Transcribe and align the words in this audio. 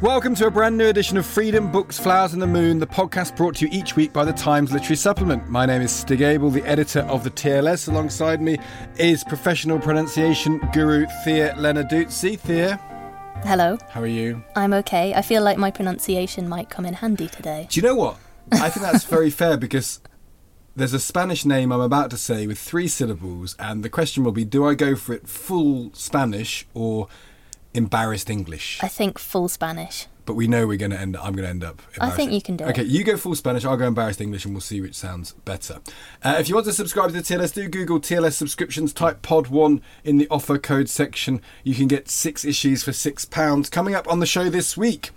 Welcome 0.00 0.34
to 0.36 0.46
a 0.46 0.50
brand 0.50 0.78
new 0.78 0.86
edition 0.88 1.18
of 1.18 1.26
Freedom 1.26 1.70
Books, 1.70 1.98
Flowers 1.98 2.32
and 2.32 2.40
the 2.40 2.46
Moon, 2.46 2.78
the 2.78 2.86
podcast 2.86 3.36
brought 3.36 3.56
to 3.56 3.66
you 3.66 3.70
each 3.70 3.96
week 3.96 4.14
by 4.14 4.24
the 4.24 4.32
Times 4.32 4.72
Literary 4.72 4.96
Supplement. 4.96 5.50
My 5.50 5.66
name 5.66 5.82
is 5.82 5.92
Stig 5.92 6.22
Abell, 6.22 6.48
the 6.48 6.64
editor 6.64 7.00
of 7.00 7.22
the 7.22 7.30
TLS. 7.30 7.86
Alongside 7.86 8.40
me 8.40 8.58
is 8.96 9.22
professional 9.24 9.78
pronunciation 9.78 10.58
guru 10.72 11.04
Thea 11.22 11.52
Lenarduzzi. 11.58 12.38
Thea, 12.38 12.76
Hello. 13.44 13.76
how 13.90 14.00
are 14.00 14.06
you? 14.06 14.42
I'm 14.56 14.72
okay. 14.72 15.12
I 15.12 15.20
feel 15.20 15.42
like 15.42 15.58
my 15.58 15.70
pronunciation 15.70 16.48
might 16.48 16.70
come 16.70 16.86
in 16.86 16.94
handy 16.94 17.28
today. 17.28 17.66
Do 17.68 17.78
you 17.78 17.86
know 17.86 17.94
what? 17.94 18.16
I 18.52 18.70
think 18.70 18.86
that's 18.86 19.04
very 19.04 19.28
fair 19.40 19.58
because 19.58 20.00
there's 20.74 20.94
a 20.94 21.00
Spanish 21.00 21.44
name 21.44 21.70
I'm 21.72 21.80
about 21.82 22.08
to 22.10 22.16
say 22.16 22.46
with 22.46 22.58
three 22.58 22.88
syllables, 22.88 23.54
and 23.58 23.82
the 23.82 23.90
question 23.90 24.24
will 24.24 24.32
be 24.32 24.46
do 24.46 24.64
I 24.66 24.74
go 24.74 24.96
for 24.96 25.12
it 25.12 25.28
full 25.28 25.92
Spanish 25.92 26.66
or 26.72 27.08
embarrassed 27.74 28.30
English? 28.30 28.78
I 28.82 28.88
think 28.88 29.18
full 29.18 29.48
Spanish. 29.48 30.06
but 30.26 30.34
we 30.34 30.46
know 30.46 30.66
we're 30.66 30.76
going 30.76 30.92
to 30.92 31.00
end. 31.00 31.16
I'm 31.16 31.32
going 31.32 31.44
to 31.44 31.48
end 31.48 31.64
up. 31.64 31.82
I 32.00 32.10
think 32.10 32.30
you 32.30 32.40
can 32.40 32.56
do 32.56 32.64
it. 32.64 32.70
Okay, 32.70 32.82
you 32.84 33.02
go 33.02 33.16
full 33.16 33.34
Spanish. 33.34 33.64
I'll 33.64 33.76
go 33.76 33.86
embarrassed 33.86 34.20
English, 34.20 34.44
and 34.44 34.54
we'll 34.54 34.60
see 34.60 34.80
which 34.80 34.94
sounds 34.94 35.32
better. 35.44 35.80
Uh, 36.22 36.36
if 36.38 36.48
you 36.48 36.54
want 36.54 36.66
to 36.66 36.72
subscribe 36.72 37.08
to 37.10 37.14
the 37.14 37.22
TLS, 37.22 37.52
do 37.54 37.68
Google 37.68 38.00
TLS 38.00 38.34
subscriptions. 38.34 38.92
Type 38.92 39.22
Pod 39.22 39.48
One 39.48 39.82
in 40.04 40.18
the 40.18 40.28
offer 40.30 40.58
code 40.58 40.88
section. 40.88 41.40
You 41.64 41.74
can 41.74 41.88
get 41.88 42.08
six 42.08 42.44
issues 42.44 42.84
for 42.84 42.92
six 42.92 43.24
pounds. 43.24 43.68
Coming 43.68 43.94
up 43.94 44.08
on 44.08 44.20
the 44.20 44.26
show 44.26 44.48
this 44.50 44.76
week, 44.76 45.10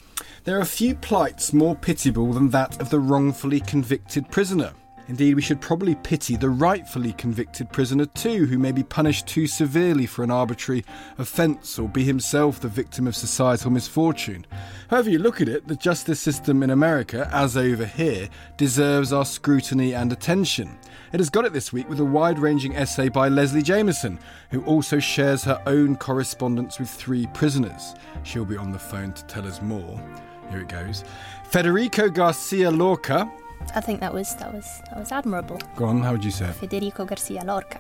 there 0.46 0.60
are 0.60 0.66
few 0.66 0.96
plights 0.96 1.54
more 1.54 1.76
pitiable 1.76 2.34
than 2.34 2.50
that 2.50 2.80
of 2.82 2.90
the 2.90 3.00
wrongfully 3.00 3.60
convicted 3.60 4.32
prisoner. 4.32 4.74
Indeed, 5.08 5.36
we 5.36 5.42
should 5.42 5.60
probably 5.60 5.96
pity 5.96 6.38
the 6.38 6.50
rightfully 6.50 7.12
convicted 7.14 7.72
prisoner 7.72 8.06
too, 8.06 8.46
who 8.46 8.58
may 8.58 8.72
be 8.72 8.84
punished 8.84 9.28
too 9.28 9.48
severely 9.48 10.06
for 10.06 10.24
an 10.24 10.32
arbitrary 10.32 10.86
offence 11.18 11.78
or 11.78 11.90
be 11.90 12.06
himself 12.06 12.62
the 12.62 12.70
victim 12.70 13.06
of 13.06 13.16
societal 13.16 13.70
misfortune. 13.70 14.46
However, 14.90 15.10
you 15.10 15.20
look 15.20 15.42
at 15.42 15.50
it, 15.50 15.68
the 15.68 15.76
justice 15.76 16.22
system 16.22 16.64
in 16.64 16.70
America, 16.70 17.30
as 17.34 17.58
over 17.58 17.86
here, 17.86 18.30
deserves 18.56 19.12
our 19.12 19.26
scrutiny 19.26 19.94
and 19.94 20.14
attention. 20.14 20.78
It 21.12 21.20
has 21.20 21.30
got 21.30 21.46
it 21.46 21.54
this 21.54 21.74
week 21.74 21.90
with 21.90 22.00
a 22.00 22.06
wide 22.06 22.40
ranging 22.40 22.76
essay 22.76 23.10
by 23.10 23.28
Leslie 23.28 23.62
Jamison, 23.62 24.18
who 24.52 24.64
also 24.64 25.00
shares 25.00 25.44
her 25.44 25.62
own 25.68 25.98
correspondence 25.98 26.80
with 26.80 26.90
three 26.90 27.28
prisoners. 27.34 27.94
She'll 28.24 28.46
be 28.46 28.58
on 28.58 28.72
the 28.72 28.80
phone 28.80 29.12
to 29.14 29.26
tell 29.26 29.46
us 29.46 29.62
more. 29.62 30.02
Here 30.50 30.62
it 30.62 30.70
goes. 30.70 31.04
Federico 31.50 32.10
Garcia 32.10 32.72
Lorca. 32.72 33.30
I 33.76 33.82
think 33.82 34.00
that 34.00 34.14
was 34.14 34.36
that 34.36 34.54
was 34.54 34.82
that 34.90 35.00
was 35.00 35.12
admirable. 35.12 35.60
Go 35.76 35.86
on, 35.86 36.02
how 36.02 36.12
would 36.12 36.24
you 36.24 36.32
say 36.32 36.46
it? 36.46 36.54
Federico 36.56 37.06
Garcia 37.06 37.44
Lorca. 37.44 37.80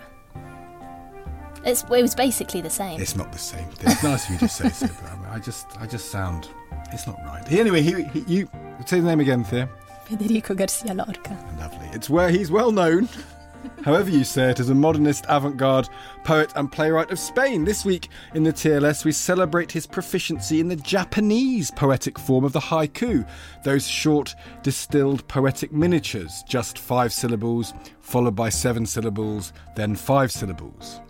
It's 1.66 1.84
it 1.84 2.02
was 2.02 2.16
basically 2.16 2.62
the 2.62 2.70
same. 2.70 3.00
It's 3.00 3.16
not 3.16 3.32
the 3.32 3.38
same. 3.38 3.68
It's 3.80 4.04
nice 4.04 4.26
if 4.26 4.32
you 4.32 4.38
just 4.40 4.58
say 4.58 4.70
so, 4.70 4.88
but 4.88 5.12
I, 5.12 5.16
mean, 5.16 5.26
I 5.30 5.40
just, 5.40 5.66
I 5.80 5.88
just 5.88 6.12
sound, 6.12 6.50
it's 6.92 7.08
not 7.08 7.18
right. 7.26 7.50
Anyway, 7.52 7.82
he, 7.82 8.04
he, 8.04 8.20
you 8.28 8.50
say 8.86 9.00
the 9.00 9.08
name 9.08 9.22
again, 9.22 9.44
Thea. 9.44 9.70
Federico 10.06 10.54
Garcia 10.54 10.94
Lorca. 10.94 11.38
Lovely. 11.58 11.88
It's 11.94 12.10
where 12.10 12.30
he's 12.30 12.52
well 12.52 12.72
known. 12.72 13.08
However, 13.84 14.10
you 14.10 14.24
say 14.24 14.50
it, 14.50 14.60
as 14.60 14.70
a 14.70 14.76
modernist 14.76 15.26
avant 15.28 15.58
garde 15.58 15.90
poet 16.24 16.54
and 16.56 16.72
playwright 16.72 17.12
of 17.12 17.20
Spain. 17.20 17.66
This 17.66 17.84
week 17.84 18.10
in 18.34 18.44
the 18.44 18.54
TLS, 18.54 19.04
we 19.06 19.12
celebrate 19.12 19.72
his 19.72 19.86
proficiency 19.86 20.60
in 20.60 20.68
the 20.68 20.76
Japanese 20.76 21.72
poetic 21.72 22.18
form 22.18 22.46
of 22.46 22.54
the 22.54 22.60
haiku, 22.60 23.28
those 23.64 23.88
short, 23.88 24.36
distilled 24.62 25.28
poetic 25.28 25.72
miniatures, 25.72 26.44
just 26.48 26.80
five 26.80 27.12
syllables, 27.12 27.74
followed 28.00 28.36
by 28.36 28.50
seven 28.50 28.86
syllables, 28.86 29.54
then 29.76 29.96
five 29.96 30.32
syllables. 30.32 31.02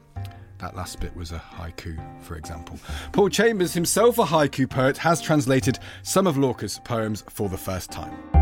That 0.59 0.75
last 0.75 0.99
bit 1.01 1.15
was 1.15 1.31
a 1.31 1.39
haiku, 1.39 1.99
for 2.21 2.37
example. 2.37 2.79
Paul 3.11 3.29
Chambers, 3.29 3.73
himself 3.73 4.17
a 4.17 4.23
haiku 4.23 4.69
poet, 4.69 4.97
has 4.97 5.21
translated 5.21 5.77
some 6.03 6.25
of 6.25 6.37
Lorca's 6.37 6.79
poems 6.85 7.23
for 7.29 7.49
the 7.49 7.57
first 7.57 7.91
time. 7.91 8.32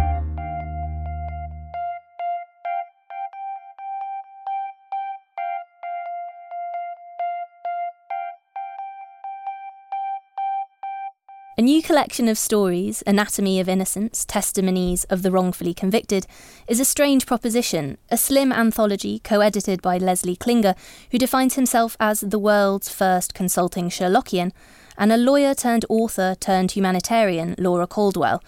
A 11.62 11.64
new 11.64 11.84
collection 11.84 12.28
of 12.28 12.40
stories, 12.40 13.04
Anatomy 13.06 13.60
of 13.60 13.70
Innocence, 13.70 14.26
Testimonies 14.26 15.04
of 15.12 15.22
the 15.22 15.30
Wrongfully 15.30 15.76
Convicted, 15.76 16.26
is 16.68 16.80
a 16.80 16.84
strange 16.84 17.28
proposition, 17.28 18.00
a 18.10 18.18
slim 18.18 18.52
anthology 18.52 19.20
co 19.20 19.42
edited 19.42 19.80
by 19.80 20.00
Leslie 20.00 20.36
Klinger, 20.36 20.74
who 21.12 21.20
defines 21.20 21.54
himself 21.54 21.96
as 22.00 22.22
the 22.22 22.40
world's 22.40 22.90
first 22.90 23.36
consulting 23.36 23.90
Sherlockian, 23.90 24.52
and 24.98 25.12
a 25.12 25.18
lawyer 25.18 25.54
turned 25.54 25.86
author 25.88 26.36
turned 26.40 26.72
humanitarian, 26.72 27.54
Laura 27.60 27.86
Caldwell. 27.86 28.44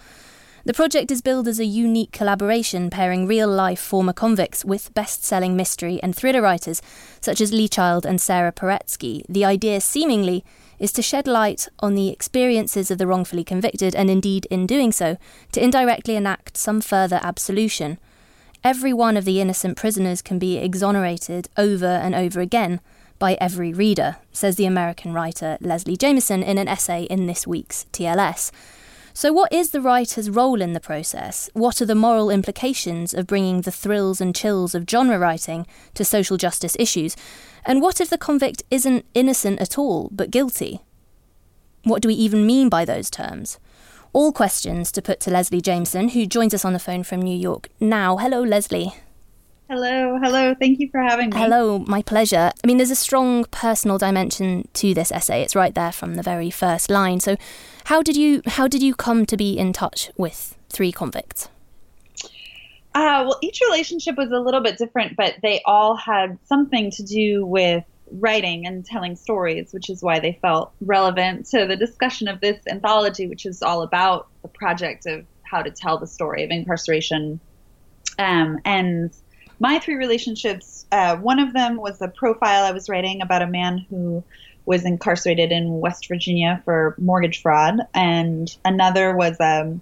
The 0.64 0.74
project 0.74 1.12
is 1.12 1.22
billed 1.22 1.46
as 1.46 1.60
a 1.60 1.64
unique 1.64 2.10
collaboration 2.10 2.90
pairing 2.90 3.28
real 3.28 3.48
life 3.48 3.78
former 3.78 4.12
convicts 4.12 4.64
with 4.64 4.92
best 4.92 5.22
selling 5.22 5.54
mystery 5.54 6.00
and 6.02 6.16
thriller 6.16 6.42
writers 6.42 6.82
such 7.20 7.40
as 7.40 7.52
Lee 7.52 7.68
Child 7.68 8.06
and 8.06 8.20
Sara 8.20 8.50
Paretsky. 8.50 9.22
The 9.28 9.44
idea, 9.44 9.80
seemingly, 9.80 10.44
is 10.78 10.92
to 10.92 11.02
shed 11.02 11.26
light 11.26 11.68
on 11.80 11.94
the 11.94 12.08
experiences 12.08 12.90
of 12.90 12.98
the 12.98 13.06
wrongfully 13.06 13.44
convicted 13.44 13.94
and, 13.94 14.10
indeed, 14.10 14.46
in 14.50 14.66
doing 14.66 14.92
so, 14.92 15.16
to 15.52 15.62
indirectly 15.62 16.16
enact 16.16 16.56
some 16.56 16.80
further 16.80 17.20
absolution. 17.22 17.98
Every 18.62 18.92
one 18.92 19.16
of 19.16 19.24
the 19.24 19.40
innocent 19.40 19.76
prisoners 19.76 20.22
can 20.22 20.38
be 20.38 20.56
exonerated 20.56 21.48
over 21.56 21.86
and 21.86 22.14
over 22.14 22.40
again 22.40 22.80
by 23.18 23.34
every 23.34 23.72
reader, 23.72 24.16
says 24.32 24.56
the 24.56 24.66
American 24.66 25.12
writer 25.12 25.58
Leslie 25.60 25.96
Jamison 25.96 26.42
in 26.42 26.58
an 26.58 26.68
essay 26.68 27.04
in 27.04 27.26
this 27.26 27.46
week's 27.46 27.86
TLS. 27.92 28.50
So, 29.16 29.32
what 29.32 29.52
is 29.52 29.70
the 29.70 29.80
writer's 29.80 30.28
role 30.28 30.60
in 30.60 30.72
the 30.72 30.80
process? 30.80 31.48
What 31.52 31.80
are 31.80 31.86
the 31.86 31.94
moral 31.94 32.30
implications 32.30 33.14
of 33.14 33.28
bringing 33.28 33.60
the 33.60 33.70
thrills 33.70 34.20
and 34.20 34.34
chills 34.34 34.74
of 34.74 34.90
genre 34.90 35.18
writing 35.20 35.68
to 35.94 36.04
social 36.04 36.36
justice 36.36 36.76
issues? 36.80 37.14
And 37.66 37.80
what 37.80 38.00
if 38.00 38.10
the 38.10 38.18
convict 38.18 38.62
isn't 38.70 39.06
innocent 39.14 39.60
at 39.60 39.78
all, 39.78 40.10
but 40.12 40.30
guilty? 40.30 40.80
What 41.82 42.02
do 42.02 42.08
we 42.08 42.14
even 42.14 42.46
mean 42.46 42.68
by 42.68 42.84
those 42.84 43.10
terms? 43.10 43.58
All 44.12 44.32
questions 44.32 44.92
to 44.92 45.02
put 45.02 45.20
to 45.20 45.30
Leslie 45.30 45.60
Jamison, 45.60 46.10
who 46.10 46.26
joins 46.26 46.54
us 46.54 46.64
on 46.64 46.72
the 46.72 46.78
phone 46.78 47.02
from 47.02 47.20
New 47.20 47.36
York 47.36 47.68
now. 47.80 48.16
Hello, 48.16 48.42
Leslie. 48.42 48.94
Hello, 49.68 50.18
hello. 50.22 50.54
Thank 50.54 50.78
you 50.78 50.90
for 50.90 51.00
having 51.00 51.30
me. 51.30 51.38
Hello, 51.38 51.78
my 51.78 52.02
pleasure. 52.02 52.52
I 52.62 52.66
mean, 52.66 52.76
there's 52.76 52.90
a 52.90 52.94
strong 52.94 53.44
personal 53.46 53.96
dimension 53.96 54.68
to 54.74 54.92
this 54.92 55.10
essay. 55.10 55.42
It's 55.42 55.56
right 55.56 55.74
there 55.74 55.90
from 55.90 56.16
the 56.16 56.22
very 56.22 56.50
first 56.50 56.90
line. 56.90 57.18
So, 57.20 57.36
how 57.84 58.02
did 58.02 58.16
you 58.16 58.42
how 58.46 58.68
did 58.68 58.82
you 58.82 58.94
come 58.94 59.24
to 59.24 59.36
be 59.38 59.58
in 59.58 59.72
touch 59.72 60.10
with 60.16 60.56
three 60.68 60.92
convicts? 60.92 61.48
Uh, 62.94 63.24
well, 63.26 63.38
each 63.42 63.60
relationship 63.60 64.16
was 64.16 64.30
a 64.30 64.38
little 64.38 64.60
bit 64.60 64.78
different, 64.78 65.16
but 65.16 65.34
they 65.42 65.60
all 65.64 65.96
had 65.96 66.38
something 66.44 66.92
to 66.92 67.02
do 67.02 67.44
with 67.44 67.84
writing 68.12 68.66
and 68.66 68.84
telling 68.84 69.16
stories, 69.16 69.72
which 69.72 69.90
is 69.90 70.02
why 70.02 70.20
they 70.20 70.38
felt 70.40 70.72
relevant 70.80 71.46
to 71.46 71.66
the 71.66 71.76
discussion 71.76 72.28
of 72.28 72.40
this 72.40 72.58
anthology, 72.68 73.26
which 73.26 73.46
is 73.46 73.62
all 73.62 73.82
about 73.82 74.28
the 74.42 74.48
project 74.48 75.06
of 75.06 75.24
how 75.42 75.62
to 75.62 75.70
tell 75.70 75.98
the 75.98 76.06
story 76.06 76.44
of 76.44 76.50
incarceration. 76.50 77.40
Um, 78.18 78.60
and 78.64 79.12
my 79.58 79.80
three 79.80 79.94
relationships, 79.96 80.86
uh, 80.92 81.16
one 81.16 81.40
of 81.40 81.52
them 81.52 81.76
was 81.76 82.00
a 82.00 82.08
profile 82.08 82.64
I 82.64 82.70
was 82.70 82.88
writing 82.88 83.22
about 83.22 83.42
a 83.42 83.46
man 83.46 83.78
who 83.90 84.22
was 84.66 84.84
incarcerated 84.84 85.50
in 85.50 85.80
West 85.80 86.06
Virginia 86.08 86.62
for 86.64 86.94
mortgage 86.98 87.42
fraud, 87.42 87.80
and 87.92 88.56
another 88.64 89.16
was 89.16 89.38
a 89.40 89.78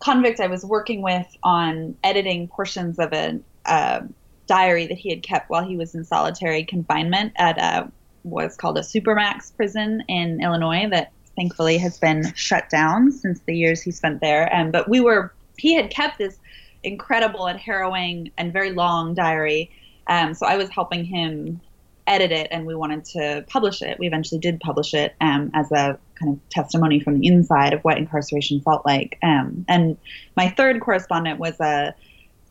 convict 0.00 0.40
I 0.40 0.46
was 0.46 0.64
working 0.64 1.02
with 1.02 1.26
on 1.42 1.96
editing 2.02 2.48
portions 2.48 2.98
of 2.98 3.12
a, 3.12 3.38
a 3.66 4.02
diary 4.46 4.86
that 4.86 4.98
he 4.98 5.10
had 5.10 5.22
kept 5.22 5.50
while 5.50 5.64
he 5.64 5.76
was 5.76 5.94
in 5.94 6.04
solitary 6.04 6.64
confinement 6.64 7.32
at 7.36 7.58
a 7.58 7.90
was 8.22 8.56
called 8.56 8.76
a 8.76 8.82
supermax 8.82 9.54
prison 9.56 10.02
in 10.08 10.42
Illinois 10.42 10.86
that 10.90 11.12
thankfully 11.36 11.78
has 11.78 11.98
been 11.98 12.34
shut 12.34 12.68
down 12.68 13.10
since 13.10 13.40
the 13.46 13.56
years 13.56 13.80
he 13.80 13.90
spent 13.90 14.20
there. 14.20 14.54
Um, 14.54 14.70
but 14.70 14.88
we 14.88 15.00
were 15.00 15.32
he 15.56 15.74
had 15.74 15.90
kept 15.90 16.18
this 16.18 16.38
incredible 16.82 17.46
and 17.46 17.58
harrowing 17.58 18.30
and 18.38 18.52
very 18.52 18.72
long 18.72 19.14
diary. 19.14 19.70
Um, 20.06 20.34
so 20.34 20.46
I 20.46 20.56
was 20.56 20.68
helping 20.70 21.04
him 21.04 21.60
edit 22.06 22.32
it 22.32 22.48
and 22.50 22.66
we 22.66 22.74
wanted 22.74 23.04
to 23.04 23.44
publish 23.48 23.82
it. 23.82 23.98
We 23.98 24.06
eventually 24.06 24.40
did 24.40 24.60
publish 24.60 24.94
it 24.94 25.14
um, 25.20 25.50
as 25.54 25.70
a 25.70 25.98
kind 26.20 26.34
of 26.34 26.48
testimony 26.50 27.00
from 27.00 27.18
the 27.18 27.26
inside 27.26 27.72
of 27.72 27.80
what 27.82 27.98
incarceration 27.98 28.60
felt 28.60 28.84
like. 28.84 29.18
Um, 29.22 29.64
and 29.68 29.96
my 30.36 30.50
third 30.50 30.80
correspondent 30.80 31.38
was 31.38 31.58
a, 31.60 31.94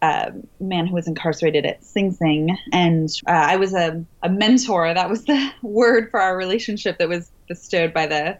a, 0.02 0.34
man 0.60 0.88
who 0.88 0.96
was 0.96 1.08
incarcerated 1.08 1.66
at 1.66 1.84
Sing 1.84 2.12
Sing. 2.12 2.58
And 2.72 3.10
uh, 3.28 3.32
I 3.32 3.58
was 3.58 3.74
a, 3.74 4.04
a 4.24 4.30
mentor. 4.30 4.94
That 4.94 5.10
was 5.10 5.26
the 5.26 5.52
word 5.62 6.10
for 6.12 6.20
our 6.20 6.36
relationship 6.36 6.98
that 6.98 7.10
was 7.10 7.32
bestowed 7.48 7.94
by 7.94 8.08
the 8.08 8.38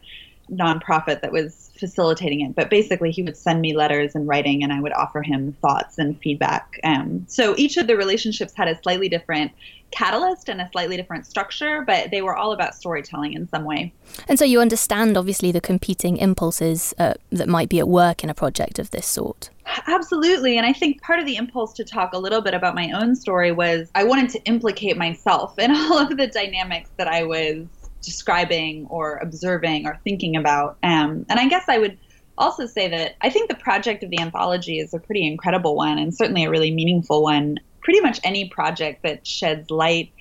nonprofit 0.50 1.20
that 1.20 1.32
was 1.32 1.69
facilitating 1.80 2.42
it. 2.42 2.54
But 2.54 2.70
basically, 2.70 3.10
he 3.10 3.22
would 3.22 3.36
send 3.36 3.60
me 3.60 3.74
letters 3.74 4.14
and 4.14 4.28
writing, 4.28 4.62
and 4.62 4.72
I 4.72 4.80
would 4.80 4.92
offer 4.92 5.22
him 5.22 5.56
thoughts 5.60 5.98
and 5.98 6.18
feedback. 6.20 6.78
Um, 6.84 7.24
so 7.26 7.54
each 7.56 7.76
of 7.76 7.86
the 7.86 7.96
relationships 7.96 8.52
had 8.54 8.68
a 8.68 8.80
slightly 8.82 9.08
different 9.08 9.52
catalyst 9.90 10.48
and 10.48 10.60
a 10.60 10.68
slightly 10.70 10.96
different 10.96 11.26
structure, 11.26 11.82
but 11.84 12.10
they 12.10 12.22
were 12.22 12.36
all 12.36 12.52
about 12.52 12.74
storytelling 12.74 13.32
in 13.32 13.48
some 13.48 13.64
way. 13.64 13.92
And 14.28 14.38
so 14.38 14.44
you 14.44 14.60
understand, 14.60 15.16
obviously, 15.16 15.50
the 15.50 15.60
competing 15.60 16.16
impulses 16.16 16.94
uh, 16.98 17.14
that 17.30 17.48
might 17.48 17.68
be 17.68 17.80
at 17.80 17.88
work 17.88 18.22
in 18.22 18.30
a 18.30 18.34
project 18.34 18.78
of 18.78 18.90
this 18.92 19.06
sort. 19.06 19.50
Absolutely. 19.86 20.56
And 20.56 20.66
I 20.66 20.72
think 20.72 21.02
part 21.02 21.20
of 21.20 21.26
the 21.26 21.36
impulse 21.36 21.72
to 21.74 21.84
talk 21.84 22.12
a 22.12 22.18
little 22.18 22.40
bit 22.40 22.54
about 22.54 22.74
my 22.74 22.90
own 22.92 23.14
story 23.14 23.52
was 23.52 23.90
I 23.94 24.04
wanted 24.04 24.30
to 24.30 24.42
implicate 24.44 24.96
myself 24.96 25.58
in 25.58 25.70
all 25.74 25.98
of 25.98 26.16
the 26.16 26.26
dynamics 26.26 26.90
that 26.96 27.08
I 27.08 27.24
was 27.24 27.66
describing 28.02 28.86
or 28.88 29.16
observing 29.18 29.86
or 29.86 30.00
thinking 30.04 30.36
about. 30.36 30.78
Um, 30.82 31.26
and 31.28 31.38
I 31.38 31.48
guess 31.48 31.64
I 31.68 31.78
would 31.78 31.98
also 32.38 32.66
say 32.66 32.88
that 32.88 33.16
I 33.20 33.30
think 33.30 33.48
the 33.48 33.56
project 33.56 34.02
of 34.02 34.10
the 34.10 34.20
anthology 34.20 34.78
is 34.78 34.94
a 34.94 34.98
pretty 34.98 35.26
incredible 35.26 35.76
one 35.76 35.98
and 35.98 36.14
certainly 36.14 36.44
a 36.44 36.50
really 36.50 36.70
meaningful 36.70 37.22
one. 37.22 37.58
Pretty 37.82 38.00
much 38.00 38.20
any 38.24 38.48
project 38.48 39.02
that 39.02 39.26
sheds 39.26 39.70
light 39.70 40.12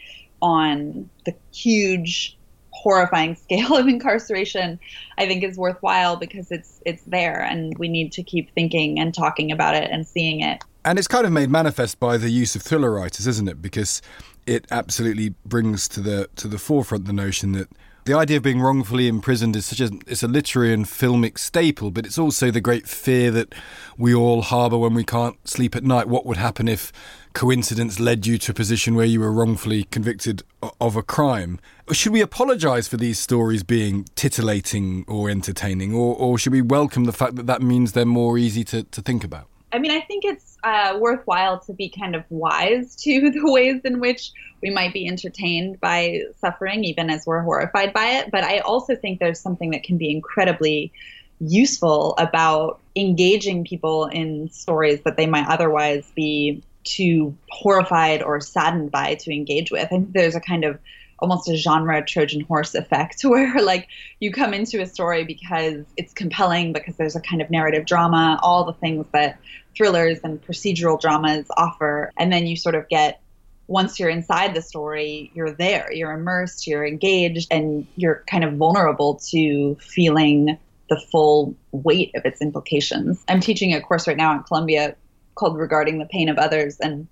on 0.41 1.09
the 1.25 1.35
huge 1.53 2.37
horrifying 2.71 3.35
scale 3.43 3.75
of 3.75 3.87
incarceration 3.87 4.79
I 5.17 5.27
think 5.27 5.43
is 5.43 5.57
worthwhile 5.57 6.15
because 6.15 6.51
it's 6.51 6.81
it's 6.85 7.03
there 7.03 7.41
and 7.41 7.77
we 7.77 7.89
need 7.89 8.11
to 8.13 8.23
keep 8.23 8.53
thinking 8.53 8.99
and 8.99 9.13
talking 9.13 9.51
about 9.51 9.75
it 9.75 9.89
and 9.91 10.07
seeing 10.07 10.41
it. 10.41 10.63
And 10.85 10.97
it's 10.97 11.07
kind 11.07 11.25
of 11.25 11.31
made 11.31 11.49
manifest 11.49 11.99
by 11.99 12.17
the 12.17 12.29
use 12.29 12.55
of 12.55 12.61
thriller 12.61 12.91
writers, 12.91 13.27
isn't 13.27 13.49
it? 13.49 13.61
Because 13.61 14.01
it 14.49 14.65
absolutely 14.71 15.35
brings 15.45 15.87
to 15.87 16.01
the 16.01 16.27
to 16.35 16.47
the 16.47 16.57
forefront 16.57 17.05
the 17.05 17.13
notion 17.13 17.51
that 17.51 17.69
the 18.05 18.15
idea 18.15 18.37
of 18.37 18.43
being 18.43 18.59
wrongfully 18.59 19.07
imprisoned 19.07 19.55
is 19.55 19.67
such 19.67 19.79
a 19.79 19.91
it's 20.07 20.23
a 20.23 20.27
literary 20.27 20.73
and 20.73 20.85
filmic 20.85 21.37
staple, 21.37 21.91
but 21.91 22.07
it's 22.07 22.17
also 22.17 22.49
the 22.49 22.59
great 22.59 22.87
fear 22.87 23.29
that 23.29 23.53
we 23.95 24.15
all 24.15 24.41
harbour 24.41 24.79
when 24.79 24.95
we 24.95 25.03
can't 25.03 25.47
sleep 25.47 25.75
at 25.75 25.83
night. 25.83 26.07
What 26.07 26.25
would 26.25 26.37
happen 26.37 26.67
if 26.67 26.91
coincidence 27.33 27.99
led 27.99 28.25
you 28.25 28.39
to 28.39 28.51
a 28.51 28.55
position 28.55 28.95
where 28.95 29.05
you 29.05 29.19
were 29.19 29.31
wrongfully 29.31 29.83
convicted 29.83 30.41
of 30.81 30.95
a 30.95 31.03
crime? 31.03 31.59
Should 31.91 32.13
we 32.13 32.21
apologise 32.21 32.87
for 32.87 32.97
these 32.97 33.19
stories 33.19 33.61
being 33.61 34.05
titillating 34.15 35.05
or 35.07 35.29
entertaining, 35.29 35.93
or, 35.93 36.15
or 36.15 36.39
should 36.39 36.53
we 36.53 36.63
welcome 36.63 37.03
the 37.03 37.13
fact 37.13 37.35
that 37.35 37.45
that 37.45 37.61
means 37.61 37.91
they're 37.91 38.05
more 38.05 38.39
easy 38.39 38.63
to, 38.63 38.81
to 38.81 39.01
think 39.03 39.23
about? 39.23 39.48
I 39.71 39.79
mean, 39.79 39.91
I 39.91 40.01
think 40.01 40.25
it's 40.25 40.57
uh, 40.63 40.97
worthwhile 40.99 41.59
to 41.61 41.73
be 41.73 41.89
kind 41.89 42.15
of 42.15 42.23
wise 42.29 42.95
to 42.97 43.29
the 43.31 43.51
ways 43.51 43.81
in 43.83 43.99
which 43.99 44.31
we 44.61 44.69
might 44.69 44.93
be 44.93 45.07
entertained 45.07 45.79
by 45.79 46.21
suffering, 46.39 46.83
even 46.83 47.09
as 47.09 47.25
we're 47.25 47.41
horrified 47.41 47.93
by 47.93 48.05
it. 48.17 48.31
But 48.31 48.43
I 48.43 48.59
also 48.59 48.95
think 48.95 49.19
there's 49.19 49.39
something 49.39 49.71
that 49.71 49.83
can 49.83 49.97
be 49.97 50.11
incredibly 50.11 50.91
useful 51.39 52.15
about 52.17 52.79
engaging 52.95 53.63
people 53.63 54.05
in 54.07 54.49
stories 54.49 55.01
that 55.03 55.15
they 55.15 55.25
might 55.25 55.47
otherwise 55.47 56.11
be 56.15 56.61
too 56.83 57.35
horrified 57.49 58.23
or 58.23 58.41
saddened 58.41 58.91
by 58.91 59.15
to 59.15 59.33
engage 59.33 59.71
with. 59.71 59.83
I 59.83 59.85
think 59.85 60.11
there's 60.13 60.35
a 60.35 60.41
kind 60.41 60.65
of 60.65 60.79
almost 61.21 61.49
a 61.49 61.55
genre 61.55 62.03
Trojan 62.05 62.41
horse 62.41 62.75
effect 62.75 63.21
where 63.23 63.61
like 63.61 63.87
you 64.19 64.31
come 64.31 64.53
into 64.53 64.81
a 64.81 64.85
story 64.85 65.23
because 65.23 65.85
it's 65.97 66.13
compelling, 66.13 66.73
because 66.73 66.95
there's 66.97 67.15
a 67.15 67.21
kind 67.21 67.41
of 67.41 67.49
narrative 67.49 67.85
drama, 67.85 68.39
all 68.41 68.65
the 68.65 68.73
things 68.73 69.05
that 69.13 69.39
thrillers 69.75 70.19
and 70.23 70.41
procedural 70.41 70.99
dramas 70.99 71.47
offer. 71.55 72.11
And 72.17 72.31
then 72.31 72.47
you 72.47 72.55
sort 72.55 72.75
of 72.75 72.87
get 72.89 73.21
once 73.67 73.99
you're 73.99 74.09
inside 74.09 74.55
the 74.55 74.61
story, 74.63 75.31
you're 75.35 75.51
there, 75.51 75.93
you're 75.93 76.11
immersed, 76.11 76.65
you're 76.65 76.85
engaged, 76.85 77.47
and 77.51 77.85
you're 77.95 78.23
kind 78.27 78.43
of 78.43 78.55
vulnerable 78.55 79.21
to 79.29 79.75
feeling 79.75 80.57
the 80.89 80.99
full 80.99 81.55
weight 81.71 82.11
of 82.15 82.25
its 82.25 82.41
implications. 82.41 83.23
I'm 83.27 83.39
teaching 83.39 83.75
a 83.75 83.79
course 83.79 84.07
right 84.07 84.17
now 84.17 84.35
at 84.35 84.47
Columbia 84.47 84.95
called 85.35 85.57
Regarding 85.57 85.99
the 85.99 86.05
Pain 86.05 86.29
of 86.29 86.39
Others. 86.39 86.79
And 86.79 87.07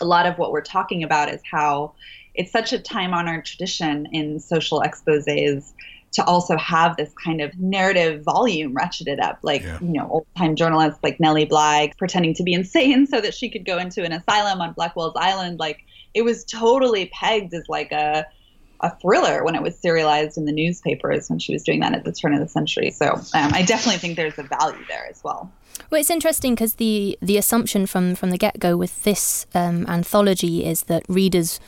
a 0.00 0.04
lot 0.04 0.26
of 0.26 0.38
what 0.38 0.52
we're 0.52 0.62
talking 0.62 1.02
about 1.02 1.28
is 1.28 1.40
how 1.48 1.94
it's 2.34 2.52
such 2.52 2.72
a 2.72 2.78
time 2.78 3.12
honored 3.12 3.44
tradition 3.44 4.06
in 4.12 4.40
social 4.40 4.80
exposes 4.80 5.74
to 6.12 6.24
also 6.24 6.56
have 6.56 6.96
this 6.96 7.12
kind 7.22 7.40
of 7.40 7.56
narrative 7.58 8.22
volume 8.22 8.74
ratcheted 8.74 9.20
up, 9.20 9.38
like, 9.42 9.62
yeah. 9.62 9.78
you 9.80 9.92
know, 9.92 10.08
old 10.10 10.26
time 10.36 10.56
journalists 10.56 10.98
like 11.02 11.20
Nellie 11.20 11.44
Bly 11.44 11.92
pretending 11.98 12.34
to 12.34 12.42
be 12.42 12.52
insane 12.52 13.06
so 13.10 13.20
that 13.20 13.34
she 13.34 13.48
could 13.48 13.64
go 13.64 13.78
into 13.78 14.04
an 14.04 14.12
asylum 14.12 14.60
on 14.60 14.72
Blackwell's 14.72 15.14
Island. 15.16 15.58
Like, 15.58 15.84
it 16.14 16.22
was 16.22 16.44
totally 16.44 17.06
pegged 17.06 17.54
as 17.54 17.68
like 17.68 17.92
a, 17.92 18.26
a 18.80 18.96
thriller 18.96 19.44
when 19.44 19.54
it 19.54 19.62
was 19.62 19.78
serialized 19.78 20.36
in 20.36 20.46
the 20.46 20.52
newspapers 20.52 21.30
when 21.30 21.38
she 21.38 21.52
was 21.52 21.62
doing 21.62 21.80
that 21.80 21.94
at 21.94 22.04
the 22.04 22.12
turn 22.12 22.34
of 22.34 22.40
the 22.40 22.48
century. 22.48 22.90
So 22.90 23.12
um, 23.12 23.52
I 23.54 23.62
definitely 23.62 23.98
think 23.98 24.16
there's 24.16 24.38
a 24.38 24.42
value 24.42 24.84
there 24.88 25.06
as 25.08 25.22
well. 25.22 25.52
Well, 25.90 26.00
it's 26.00 26.10
interesting 26.10 26.54
because 26.54 26.74
the 26.74 27.16
the 27.22 27.36
assumption 27.36 27.86
from 27.86 28.14
from 28.14 28.30
the 28.30 28.38
get 28.38 28.58
go 28.58 28.76
with 28.76 29.02
this 29.04 29.46
um, 29.54 29.86
anthology 29.86 30.64
is 30.64 30.84
that 30.84 31.04
readers 31.08 31.60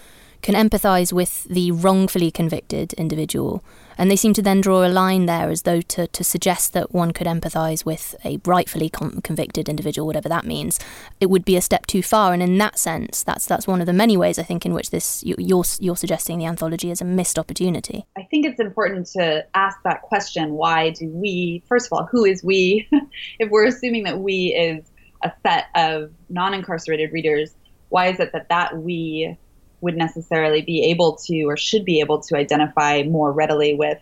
can 0.42 0.54
empathise 0.54 1.12
with 1.12 1.44
the 1.44 1.70
wrongfully 1.70 2.30
convicted 2.30 2.92
individual. 2.94 3.64
And 3.96 4.11
they 4.11 4.16
seem 4.16 4.32
to 4.34 4.42
then 4.42 4.61
draw 4.61 4.84
a 4.84 4.88
line 4.88 5.26
there 5.26 5.50
as 5.50 5.62
though 5.62 5.80
to, 5.80 6.06
to 6.06 6.25
suggest 6.25 6.72
that 6.72 6.92
one 6.92 7.12
could 7.12 7.26
empathise 7.26 7.84
with 7.84 8.16
a 8.25 8.40
rightfully 8.44 8.88
con- 8.88 9.20
convicted 9.22 9.68
individual, 9.68 10.06
whatever 10.06 10.28
that 10.28 10.44
means. 10.44 10.80
It 11.20 11.26
would 11.26 11.44
be 11.44 11.56
a 11.56 11.61
step 11.61 11.87
too 11.87 12.02
far. 12.02 12.32
And 12.32 12.42
in 12.42 12.58
that 12.58 12.78
sense, 12.78 13.22
that's 13.22 13.46
that's 13.46 13.66
one 13.66 13.80
of 13.80 13.87
the 13.87 13.92
many 13.92 14.16
ways 14.16 14.38
I 14.38 14.42
think 14.42 14.66
in 14.66 14.75
which 14.75 14.90
this 14.90 15.22
you're, 15.25 15.64
you're 15.78 15.96
suggesting 15.96 16.38
the 16.38 16.46
anthology 16.46 16.90
is 16.90 17.00
a 17.00 17.04
missed 17.04 17.38
opportunity. 17.38 18.04
I 18.16 18.22
think 18.25 18.46
it's 18.46 18.61
important 18.61 19.06
to 19.08 19.46
ask 19.54 19.78
that 19.84 20.02
question 20.02 20.52
why 20.52 20.90
do 20.90 21.08
we, 21.08 21.62
first 21.68 21.87
of 21.87 21.92
all, 21.92 22.08
who 22.11 22.25
is 22.25 22.42
we? 22.42 22.88
if 23.38 23.50
we're 23.50 23.66
assuming 23.66 24.04
that 24.04 24.18
we 24.18 24.54
is 24.54 24.84
a 25.22 25.30
set 25.42 25.66
of 25.76 26.11
non 26.28 26.54
incarcerated 26.54 27.12
readers, 27.12 27.54
why 27.90 28.08
is 28.08 28.18
it 28.18 28.32
that 28.32 28.49
that 28.49 28.78
we 28.78 29.37
would 29.83 29.97
necessarily 29.97 30.62
be 30.62 30.85
able 30.85 31.17
to 31.17 31.43
or 31.43 31.57
should 31.57 31.85
be 31.85 32.01
able 32.01 32.21
to 32.21 32.37
identify 32.37 33.03
more 33.03 33.33
readily 33.33 33.75
with 33.75 34.01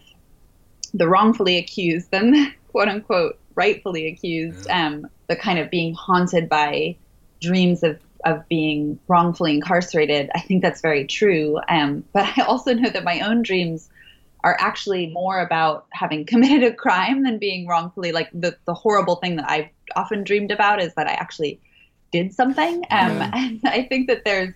the 0.94 1.08
wrongfully 1.08 1.56
accused 1.56 2.10
than 2.10 2.30
the 2.30 2.52
quote 2.68 2.88
unquote 2.88 3.38
rightfully 3.54 4.06
accused, 4.06 4.66
yeah. 4.66 4.86
um, 4.86 5.06
the 5.26 5.36
kind 5.36 5.58
of 5.58 5.70
being 5.70 5.94
haunted 5.94 6.48
by 6.48 6.96
dreams 7.40 7.82
of, 7.82 7.98
of 8.24 8.46
being 8.48 8.98
wrongfully 9.08 9.54
incarcerated. 9.54 10.30
I 10.34 10.40
think 10.40 10.62
that's 10.62 10.80
very 10.80 11.06
true. 11.06 11.58
Um, 11.68 12.04
but 12.12 12.38
I 12.38 12.42
also 12.42 12.74
know 12.74 12.90
that 12.90 13.04
my 13.04 13.20
own 13.20 13.42
dreams 13.42 13.88
are 14.44 14.56
actually 14.58 15.08
more 15.08 15.40
about 15.40 15.86
having 15.92 16.24
committed 16.24 16.62
a 16.62 16.74
crime 16.74 17.22
than 17.22 17.38
being 17.38 17.66
wrongfully 17.66 18.12
like 18.12 18.30
the, 18.32 18.56
the 18.66 18.74
horrible 18.74 19.16
thing 19.16 19.36
that 19.36 19.50
I've 19.50 19.68
often 19.96 20.24
dreamed 20.24 20.50
about 20.50 20.80
is 20.80 20.94
that 20.94 21.06
I 21.06 21.12
actually 21.12 21.60
did 22.12 22.32
something. 22.32 22.76
Um, 22.90 23.18
yeah. 23.18 23.30
And 23.34 23.60
I 23.64 23.82
think 23.82 24.08
that 24.08 24.24
there's 24.24 24.54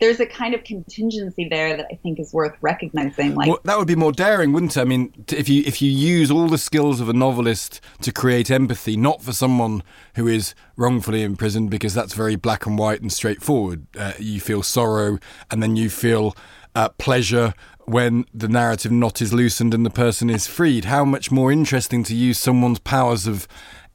there's 0.00 0.20
a 0.20 0.26
kind 0.26 0.54
of 0.54 0.64
contingency 0.64 1.46
there 1.48 1.76
that 1.76 1.86
I 1.90 1.94
think 1.96 2.18
is 2.18 2.32
worth 2.32 2.56
recognizing. 2.60 3.34
Like 3.34 3.48
well, 3.48 3.60
that 3.64 3.78
would 3.78 3.86
be 3.86 3.94
more 3.94 4.12
daring, 4.12 4.52
wouldn't 4.52 4.76
it? 4.76 4.80
I 4.80 4.84
mean, 4.84 5.12
if 5.28 5.48
you 5.48 5.62
if 5.64 5.80
you 5.80 5.90
use 5.90 6.30
all 6.30 6.48
the 6.48 6.58
skills 6.58 7.00
of 7.00 7.08
a 7.08 7.12
novelist 7.12 7.80
to 8.00 8.12
create 8.12 8.50
empathy, 8.50 8.96
not 8.96 9.22
for 9.22 9.32
someone 9.32 9.82
who 10.16 10.26
is 10.26 10.54
wrongfully 10.76 11.22
imprisoned, 11.22 11.70
because 11.70 11.94
that's 11.94 12.14
very 12.14 12.36
black 12.36 12.66
and 12.66 12.78
white 12.78 13.00
and 13.00 13.12
straightforward. 13.12 13.86
Uh, 13.96 14.12
you 14.18 14.40
feel 14.40 14.62
sorrow, 14.62 15.18
and 15.50 15.62
then 15.62 15.76
you 15.76 15.88
feel 15.88 16.36
uh, 16.74 16.88
pleasure 16.90 17.54
when 17.84 18.24
the 18.32 18.48
narrative 18.48 18.92
knot 18.92 19.20
is 19.20 19.32
loosened 19.32 19.74
and 19.74 19.84
the 19.84 19.90
person 19.90 20.30
is 20.30 20.46
freed. 20.46 20.86
How 20.86 21.04
much 21.04 21.30
more 21.30 21.52
interesting 21.52 22.04
to 22.04 22.14
use 22.14 22.38
someone's 22.38 22.78
powers 22.78 23.26
of 23.26 23.46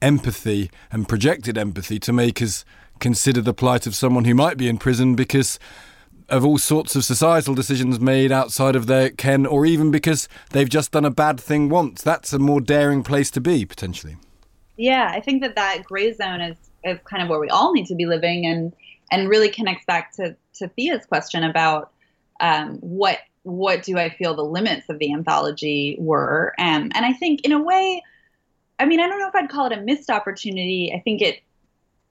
empathy 0.02 0.70
and 0.92 1.08
projected 1.08 1.58
empathy 1.58 2.00
to 2.00 2.14
make 2.14 2.42
us 2.42 2.66
consider 3.00 3.42
the 3.42 3.54
plight 3.54 3.88
of 3.88 3.96
someone 3.96 4.26
who 4.26 4.36
might 4.36 4.58
be 4.58 4.68
in 4.68 4.78
prison 4.78 5.16
because 5.16 5.60
of 6.30 6.46
all 6.46 6.58
sorts 6.58 6.96
of 6.96 7.06
societal 7.06 7.56
decisions 7.56 8.00
made 8.00 8.32
outside 8.32 8.76
of 8.76 8.88
their 8.88 9.10
ken, 9.10 9.46
or 9.46 9.66
even 9.66 9.92
because 9.92 10.28
they've 10.52 10.70
just 10.70 10.92
done 10.92 11.06
a 11.06 11.10
bad 11.10 11.40
thing 11.40 11.70
once. 11.70 12.02
That's 12.02 12.34
a 12.34 12.40
more 12.40 12.60
daring 12.60 13.04
place 13.04 13.32
to 13.32 13.42
be, 13.42 13.66
potentially. 13.66 14.18
Yeah, 14.76 15.10
I 15.14 15.22
think 15.22 15.42
that 15.42 15.56
that 15.56 15.84
gray 15.84 16.14
zone 16.14 16.42
is, 16.42 16.58
is 16.84 17.00
kind 17.10 17.24
of 17.24 17.30
where 17.30 17.40
we 17.40 17.50
all 17.50 17.74
need 17.74 17.88
to 17.88 17.96
be 17.96 18.06
living 18.06 18.46
and, 18.46 18.74
and 19.12 19.30
really 19.30 19.50
connects 19.50 19.86
back 19.86 20.12
to, 20.18 20.36
to 20.56 20.68
Thea's 20.68 21.06
question 21.06 21.44
about 21.44 21.92
um, 22.40 22.78
what 22.80 23.20
what 23.44 23.82
do 23.82 23.98
I 23.98 24.10
feel 24.10 24.36
the 24.36 24.44
limits 24.44 24.90
of 24.90 25.00
the 25.00 25.14
anthology 25.14 25.96
were. 26.00 26.54
Um, 26.60 26.92
and 26.94 27.06
I 27.06 27.14
think, 27.14 27.46
in 27.46 27.54
a 27.54 27.62
way, 27.62 28.04
I 28.78 28.86
mean, 28.86 29.00
I 29.00 29.08
don't 29.08 29.20
know 29.20 29.30
if 29.30 29.36
I'd 29.36 29.50
call 29.50 29.68
it 29.68 29.78
a 29.78 29.82
missed 29.82 30.10
opportunity. 30.10 30.92
I 30.94 31.00
think 31.00 31.22
it 31.22 31.42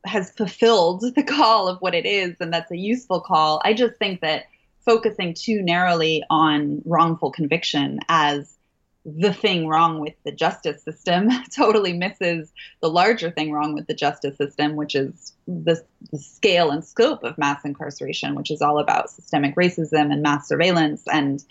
has 0.06 0.30
fulfilled 0.32 1.04
the 1.14 1.22
call 1.22 1.68
of 1.68 1.78
what 1.80 1.94
it 1.94 2.06
is, 2.06 2.36
and 2.40 2.52
that's 2.52 2.70
a 2.70 2.76
useful 2.76 3.20
call. 3.20 3.60
I 3.64 3.74
just 3.74 3.96
think 3.96 4.20
that 4.20 4.44
focusing 4.84 5.34
too 5.34 5.62
narrowly 5.62 6.22
on 6.30 6.82
wrongful 6.84 7.32
conviction 7.32 7.98
as 8.08 8.56
the 9.04 9.32
thing 9.32 9.68
wrong 9.68 10.00
with 10.00 10.14
the 10.24 10.32
justice 10.32 10.82
system 10.82 11.28
totally 11.56 11.92
misses 11.92 12.52
the 12.80 12.90
larger 12.90 13.30
thing 13.30 13.52
wrong 13.52 13.72
with 13.72 13.86
the 13.86 13.94
justice 13.94 14.36
system, 14.36 14.74
which 14.74 14.96
is 14.96 15.32
the, 15.46 15.80
the, 16.10 16.18
scale 16.18 16.72
and 16.72 16.84
scope 16.84 17.22
of 17.22 17.38
mass 17.38 17.64
incarceration, 17.64 18.34
which 18.34 18.50
is 18.50 18.60
all 18.60 18.80
about 18.80 19.10
systemic 19.10 19.54
racism 19.54 20.12
and 20.12 20.22
mass 20.22 20.48
surveillance 20.48 21.04
and 21.06 21.44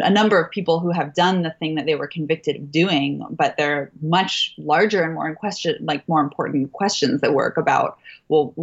a 0.00 0.10
number 0.10 0.40
of 0.40 0.50
people 0.50 0.80
who 0.80 0.90
have 0.90 1.14
done 1.14 1.42
the 1.42 1.50
thing 1.58 1.74
that 1.74 1.84
they 1.84 1.94
were 1.94 2.06
convicted 2.06 2.56
of 2.56 2.70
doing, 2.70 3.24
but 3.30 3.56
they're 3.56 3.90
much 4.00 4.54
larger 4.56 5.02
and 5.02 5.14
more 5.14 5.28
in 5.28 5.34
question, 5.34 5.76
like 5.80 6.08
more 6.08 6.20
important 6.20 6.72
questions 6.72 7.20
that 7.20 7.34
work 7.34 7.56
about 7.56 7.98
well, 8.28 8.54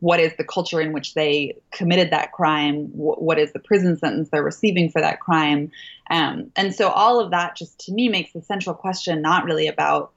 what 0.00 0.20
is 0.20 0.36
the 0.36 0.44
culture 0.44 0.80
in 0.80 0.92
which 0.92 1.14
they 1.14 1.56
committed 1.72 2.10
that 2.10 2.32
crime? 2.32 2.88
What 2.92 3.38
is 3.38 3.52
the 3.52 3.58
prison 3.58 3.96
sentence 3.96 4.28
they're 4.28 4.42
receiving 4.42 4.90
for 4.90 5.00
that 5.00 5.20
crime? 5.20 5.72
Um, 6.10 6.50
and 6.54 6.74
so 6.74 6.90
all 6.90 7.18
of 7.18 7.30
that 7.30 7.56
just 7.56 7.78
to 7.86 7.92
me 7.92 8.10
makes 8.10 8.34
the 8.34 8.42
central 8.42 8.74
question 8.74 9.22
not 9.22 9.44
really 9.44 9.68
about 9.68 10.12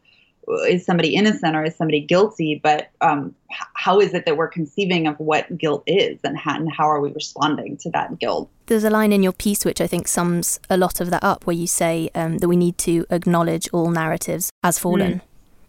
is 0.67 0.85
somebody 0.85 1.15
innocent 1.15 1.55
or 1.55 1.63
is 1.63 1.75
somebody 1.75 2.01
guilty, 2.01 2.59
but 2.61 2.89
um, 3.01 3.35
how 3.73 3.99
is 3.99 4.13
it 4.13 4.25
that 4.25 4.37
we're 4.37 4.47
conceiving 4.47 5.07
of 5.07 5.19
what 5.19 5.57
guilt 5.57 5.83
is 5.87 6.19
and 6.23 6.37
how, 6.37 6.55
and 6.55 6.71
how 6.71 6.89
are 6.89 7.01
we 7.01 7.11
responding 7.11 7.77
to 7.77 7.89
that 7.91 8.17
guilt? 8.19 8.49
There's 8.67 8.83
a 8.83 8.89
line 8.89 9.11
in 9.11 9.23
your 9.23 9.33
piece 9.33 9.65
which 9.65 9.81
I 9.81 9.87
think 9.87 10.07
sums 10.07 10.59
a 10.69 10.77
lot 10.77 11.01
of 11.01 11.09
that 11.09 11.23
up 11.23 11.45
where 11.45 11.55
you 11.55 11.67
say 11.67 12.09
um, 12.15 12.37
that 12.37 12.47
we 12.47 12.55
need 12.55 12.77
to 12.79 13.05
acknowledge 13.09 13.67
all 13.73 13.91
narratives 13.91 14.49
as 14.63 14.79
fallen. 14.79 15.15
Mm. 15.15 15.21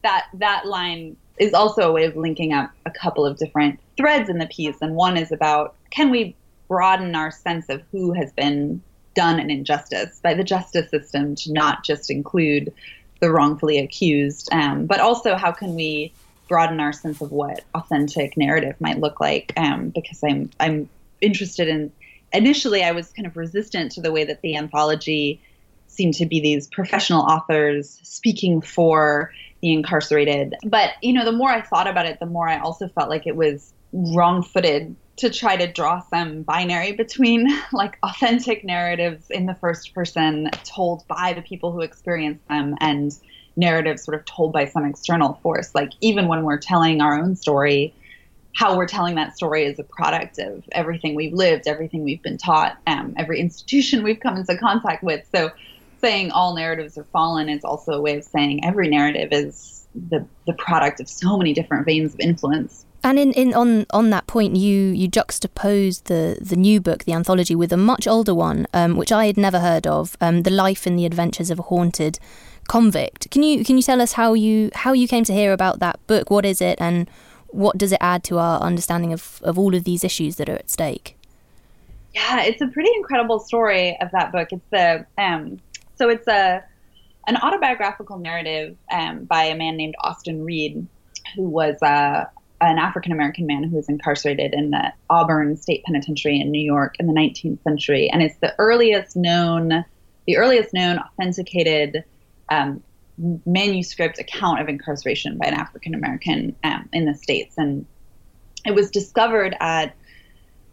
That, 0.02 0.26
that 0.34 0.66
line 0.66 1.16
is 1.38 1.54
also 1.54 1.88
a 1.88 1.92
way 1.92 2.04
of 2.04 2.16
linking 2.16 2.52
up 2.52 2.70
a 2.86 2.90
couple 2.90 3.26
of 3.26 3.36
different 3.36 3.80
threads 3.96 4.28
in 4.28 4.38
the 4.38 4.46
piece. 4.46 4.76
And 4.80 4.94
one 4.94 5.16
is 5.16 5.32
about 5.32 5.74
can 5.90 6.10
we 6.10 6.36
broaden 6.68 7.14
our 7.14 7.30
sense 7.30 7.68
of 7.68 7.82
who 7.90 8.12
has 8.12 8.32
been 8.32 8.82
done 9.14 9.40
an 9.40 9.50
injustice 9.50 10.20
by 10.22 10.34
the 10.34 10.44
justice 10.44 10.88
system 10.90 11.34
to 11.34 11.52
not 11.52 11.82
just 11.82 12.10
include 12.10 12.72
the 13.20 13.30
wrongfully 13.30 13.78
accused, 13.78 14.48
um, 14.52 14.86
but 14.86 15.00
also 15.00 15.36
how 15.36 15.52
can 15.52 15.74
we 15.74 16.12
broaden 16.48 16.80
our 16.80 16.92
sense 16.92 17.20
of 17.20 17.30
what 17.30 17.64
authentic 17.74 18.36
narrative 18.36 18.74
might 18.80 18.98
look 18.98 19.20
like? 19.20 19.52
Um, 19.56 19.90
because 19.90 20.22
I'm 20.22 20.50
I'm 20.60 20.88
interested 21.20 21.68
in. 21.68 21.92
Initially, 22.32 22.84
I 22.84 22.92
was 22.92 23.10
kind 23.12 23.26
of 23.26 23.38
resistant 23.38 23.92
to 23.92 24.02
the 24.02 24.12
way 24.12 24.24
that 24.24 24.42
the 24.42 24.56
anthology 24.56 25.40
seemed 25.86 26.14
to 26.14 26.26
be 26.26 26.40
these 26.40 26.66
professional 26.66 27.22
authors 27.22 27.98
speaking 28.02 28.60
for 28.60 29.32
the 29.60 29.72
incarcerated. 29.72 30.54
But 30.64 30.90
you 31.02 31.12
know, 31.12 31.24
the 31.24 31.32
more 31.32 31.50
I 31.50 31.62
thought 31.62 31.86
about 31.86 32.06
it, 32.06 32.20
the 32.20 32.26
more 32.26 32.48
I 32.48 32.58
also 32.58 32.88
felt 32.88 33.08
like 33.08 33.26
it 33.26 33.34
was 33.34 33.72
wrong-footed 33.92 34.94
to 35.18 35.30
try 35.30 35.56
to 35.56 35.70
draw 35.70 36.00
some 36.00 36.42
binary 36.42 36.92
between 36.92 37.48
like 37.72 37.98
authentic 38.02 38.64
narratives 38.64 39.26
in 39.30 39.46
the 39.46 39.54
first 39.54 39.94
person 39.94 40.50
told 40.64 41.06
by 41.08 41.32
the 41.32 41.42
people 41.42 41.72
who 41.72 41.80
experience 41.80 42.40
them 42.48 42.76
and 42.80 43.12
narratives 43.56 44.04
sort 44.04 44.16
of 44.16 44.24
told 44.24 44.52
by 44.52 44.64
some 44.64 44.84
external 44.84 45.34
force. 45.42 45.74
Like 45.74 45.90
even 46.00 46.28
when 46.28 46.44
we're 46.44 46.58
telling 46.58 47.00
our 47.00 47.20
own 47.20 47.36
story 47.36 47.94
how 48.54 48.76
we're 48.76 48.88
telling 48.88 49.14
that 49.14 49.36
story 49.36 49.64
is 49.64 49.78
a 49.78 49.84
product 49.84 50.38
of 50.38 50.64
everything 50.72 51.14
we've 51.14 51.34
lived 51.34 51.68
everything 51.68 52.02
we've 52.02 52.22
been 52.22 52.38
taught 52.38 52.76
um, 52.88 53.14
every 53.16 53.38
institution 53.38 54.02
we've 54.02 54.20
come 54.20 54.36
into 54.36 54.56
contact 54.56 55.04
with. 55.04 55.24
So 55.32 55.50
saying 56.00 56.30
all 56.30 56.56
narratives 56.56 56.96
are 56.98 57.04
fallen 57.04 57.48
is 57.48 57.64
also 57.64 57.92
a 57.92 58.00
way 58.00 58.16
of 58.16 58.24
saying 58.24 58.64
every 58.64 58.88
narrative 58.88 59.28
is 59.32 59.86
the, 59.94 60.26
the 60.46 60.52
product 60.52 61.00
of 61.00 61.08
so 61.08 61.36
many 61.36 61.52
different 61.52 61.84
veins 61.84 62.14
of 62.14 62.20
influence 62.20 62.84
and 63.08 63.18
in, 63.18 63.32
in 63.32 63.54
on 63.54 63.86
on 63.90 64.10
that 64.10 64.26
point, 64.26 64.56
you 64.56 64.90
you 64.90 65.08
juxtaposed 65.08 66.04
the 66.06 66.36
the 66.40 66.56
new 66.56 66.78
book, 66.78 67.04
the 67.04 67.14
anthology, 67.14 67.54
with 67.54 67.72
a 67.72 67.76
much 67.76 68.06
older 68.06 68.34
one, 68.34 68.66
um, 68.74 68.96
which 68.96 69.10
I 69.10 69.26
had 69.26 69.38
never 69.38 69.60
heard 69.60 69.86
of, 69.86 70.14
um, 70.20 70.42
"The 70.42 70.50
Life 70.50 70.86
and 70.86 70.98
the 70.98 71.06
Adventures 71.06 71.50
of 71.50 71.58
a 71.58 71.62
Haunted 71.62 72.18
Convict." 72.68 73.30
Can 73.30 73.42
you 73.42 73.64
can 73.64 73.76
you 73.76 73.82
tell 73.82 74.02
us 74.02 74.12
how 74.12 74.34
you 74.34 74.70
how 74.74 74.92
you 74.92 75.08
came 75.08 75.24
to 75.24 75.32
hear 75.32 75.54
about 75.54 75.78
that 75.78 75.98
book? 76.06 76.30
What 76.30 76.44
is 76.44 76.60
it, 76.60 76.78
and 76.78 77.08
what 77.46 77.78
does 77.78 77.92
it 77.92 77.98
add 78.02 78.22
to 78.24 78.38
our 78.38 78.60
understanding 78.60 79.14
of 79.14 79.40
of 79.42 79.58
all 79.58 79.74
of 79.74 79.84
these 79.84 80.04
issues 80.04 80.36
that 80.36 80.50
are 80.50 80.56
at 80.56 80.68
stake? 80.68 81.16
Yeah, 82.14 82.42
it's 82.42 82.60
a 82.60 82.66
pretty 82.66 82.90
incredible 82.94 83.40
story 83.40 83.96
of 84.02 84.10
that 84.10 84.32
book. 84.32 84.48
It's 84.52 84.68
the 84.70 85.06
um, 85.16 85.60
so 85.96 86.10
it's 86.10 86.28
a 86.28 86.62
an 87.26 87.36
autobiographical 87.36 88.18
narrative 88.18 88.76
um, 88.90 89.24
by 89.24 89.44
a 89.44 89.54
man 89.54 89.78
named 89.78 89.94
Austin 90.00 90.44
Reed, 90.44 90.86
who 91.36 91.42
was 91.42 91.80
a 91.80 92.28
an 92.60 92.78
African 92.78 93.12
American 93.12 93.46
man 93.46 93.64
who 93.64 93.76
was 93.76 93.88
incarcerated 93.88 94.52
in 94.52 94.70
the 94.70 94.92
Auburn 95.08 95.56
State 95.56 95.84
Penitentiary 95.84 96.40
in 96.40 96.50
New 96.50 96.62
York 96.62 96.96
in 96.98 97.06
the 97.06 97.12
19th 97.12 97.62
century, 97.62 98.10
and 98.10 98.22
it's 98.22 98.36
the 98.38 98.54
earliest 98.58 99.16
known, 99.16 99.84
the 100.26 100.36
earliest 100.36 100.74
known 100.74 100.98
authenticated 100.98 102.04
um, 102.48 102.82
manuscript 103.46 104.18
account 104.18 104.60
of 104.60 104.68
incarceration 104.68 105.38
by 105.38 105.46
an 105.46 105.54
African 105.54 105.94
American 105.94 106.56
um, 106.64 106.88
in 106.92 107.04
the 107.04 107.14
states, 107.14 107.56
and 107.58 107.86
it 108.64 108.74
was 108.74 108.90
discovered 108.90 109.56
at 109.60 109.94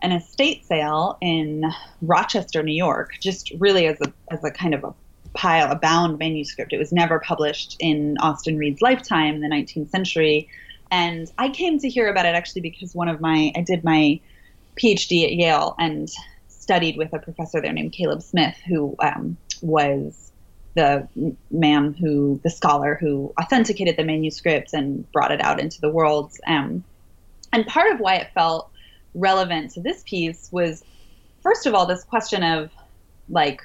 an 0.01 0.11
estate 0.11 0.65
sale 0.65 1.17
in 1.21 1.63
Rochester, 2.01 2.61
New 2.63 2.75
York, 2.75 3.13
just 3.19 3.51
really 3.59 3.87
as 3.87 3.99
a 4.01 4.11
as 4.31 4.43
a 4.43 4.51
kind 4.51 4.73
of 4.73 4.83
a 4.83 4.93
pile, 5.35 5.71
a 5.71 5.75
bound 5.75 6.17
manuscript. 6.17 6.73
It 6.73 6.77
was 6.77 6.91
never 6.91 7.19
published 7.19 7.75
in 7.79 8.17
Austin 8.19 8.57
Reed's 8.57 8.81
lifetime 8.81 9.35
in 9.35 9.41
the 9.41 9.47
19th 9.47 9.89
century. 9.89 10.49
And 10.95 11.29
I 11.37 11.49
came 11.49 11.77
to 11.79 11.89
hear 11.89 12.07
about 12.07 12.25
it 12.25 12.35
actually 12.35 12.61
because 12.61 12.95
one 12.95 13.09
of 13.09 13.19
my, 13.19 13.51
I 13.53 13.61
did 13.63 13.83
my 13.83 14.21
PhD 14.81 15.25
at 15.25 15.33
Yale 15.33 15.75
and 15.77 16.09
studied 16.47 16.95
with 16.95 17.11
a 17.11 17.19
professor 17.19 17.59
there 17.59 17.73
named 17.73 17.91
Caleb 17.91 18.21
Smith, 18.21 18.55
who 18.65 18.95
um, 18.99 19.35
was 19.61 20.31
the 20.73 21.05
man 21.51 21.93
who, 21.95 22.39
the 22.45 22.49
scholar 22.49 22.95
who 22.95 23.33
authenticated 23.37 23.97
the 23.97 24.05
manuscript 24.05 24.71
and 24.71 25.11
brought 25.11 25.33
it 25.33 25.41
out 25.41 25.59
into 25.59 25.81
the 25.81 25.89
world. 25.89 26.31
Um, 26.47 26.85
and 27.51 27.67
part 27.67 27.91
of 27.91 27.99
why 27.99 28.15
it 28.15 28.29
felt 28.33 28.71
relevant 29.13 29.71
to 29.71 29.81
this 29.81 30.01
piece 30.05 30.47
was, 30.49 30.81
first 31.43 31.65
of 31.65 31.73
all, 31.73 31.85
this 31.85 32.05
question 32.05 32.41
of 32.41 32.71
like, 33.27 33.61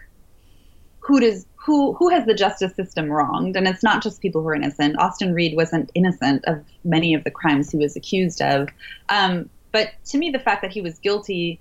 who 1.01 1.21
does 1.21 1.47
who 1.57 1.95
who 1.95 2.09
has 2.09 2.25
the 2.27 2.35
justice 2.35 2.75
system 2.75 3.11
wronged? 3.11 3.57
And 3.57 3.67
it's 3.67 3.83
not 3.83 4.03
just 4.03 4.21
people 4.21 4.43
who 4.43 4.49
are 4.49 4.55
innocent. 4.55 4.99
Austin 4.99 5.35
Reed 5.35 5.57
wasn't 5.57 5.91
innocent 5.95 6.45
of 6.47 6.65
many 6.85 7.15
of 7.15 7.25
the 7.25 7.31
crimes 7.31 7.71
he 7.71 7.79
was 7.79 7.97
accused 7.97 8.41
of. 8.41 8.69
Um, 9.09 9.51
but 9.73 9.91
to 10.07 10.19
me, 10.19 10.31
the 10.31 10.39
fact 10.39 10.63
that 10.63 10.73
he 10.73 10.81
was 10.81 10.99
guilty 10.99 11.61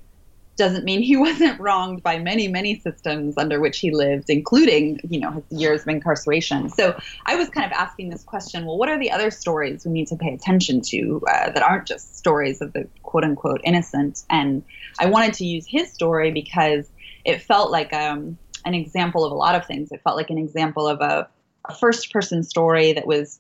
doesn't 0.60 0.84
mean 0.84 1.01
he 1.01 1.17
wasn't 1.27 1.60
wronged 1.60 2.03
by 2.03 2.19
many, 2.19 2.48
many 2.48 2.79
systems 2.79 3.38
under 3.38 3.60
which 3.60 3.79
he 3.79 3.91
lived, 3.91 4.29
including, 4.29 5.00
you 5.10 5.19
know, 5.19 5.31
his 5.31 5.60
years 5.60 5.81
of 5.81 5.88
incarceration. 5.88 6.69
So 6.69 7.00
I 7.25 7.36
was 7.36 7.50
kind 7.50 7.65
of 7.65 7.72
asking 7.72 8.10
this 8.10 8.24
question: 8.24 8.65
Well, 8.65 8.77
what 8.77 8.89
are 8.89 9.00
the 9.00 9.10
other 9.10 9.31
stories 9.31 9.86
we 9.86 9.91
need 9.91 10.08
to 10.08 10.15
pay 10.15 10.34
attention 10.34 10.81
to 10.81 11.24
uh, 11.27 11.50
that 11.51 11.63
aren't 11.63 11.88
just 11.88 12.17
stories 12.17 12.62
of 12.62 12.74
the 12.74 12.88
quote 13.01 13.24
unquote 13.24 13.62
innocent? 13.63 14.24
And 14.29 14.63
I 15.00 15.08
wanted 15.08 15.34
to 15.36 15.46
use 15.46 15.65
his 15.65 15.91
story 15.91 16.31
because 16.31 16.88
it 17.25 17.41
felt 17.41 17.72
like 17.72 17.93
um, 17.93 18.38
an 18.65 18.73
example 18.73 19.25
of 19.25 19.31
a 19.31 19.35
lot 19.35 19.55
of 19.55 19.65
things. 19.65 19.91
It 19.91 20.01
felt 20.03 20.15
like 20.15 20.29
an 20.29 20.37
example 20.37 20.87
of 20.87 21.01
a, 21.01 21.27
a 21.65 21.75
first 21.75 22.11
person 22.11 22.43
story 22.43 22.93
that 22.93 23.07
was 23.07 23.39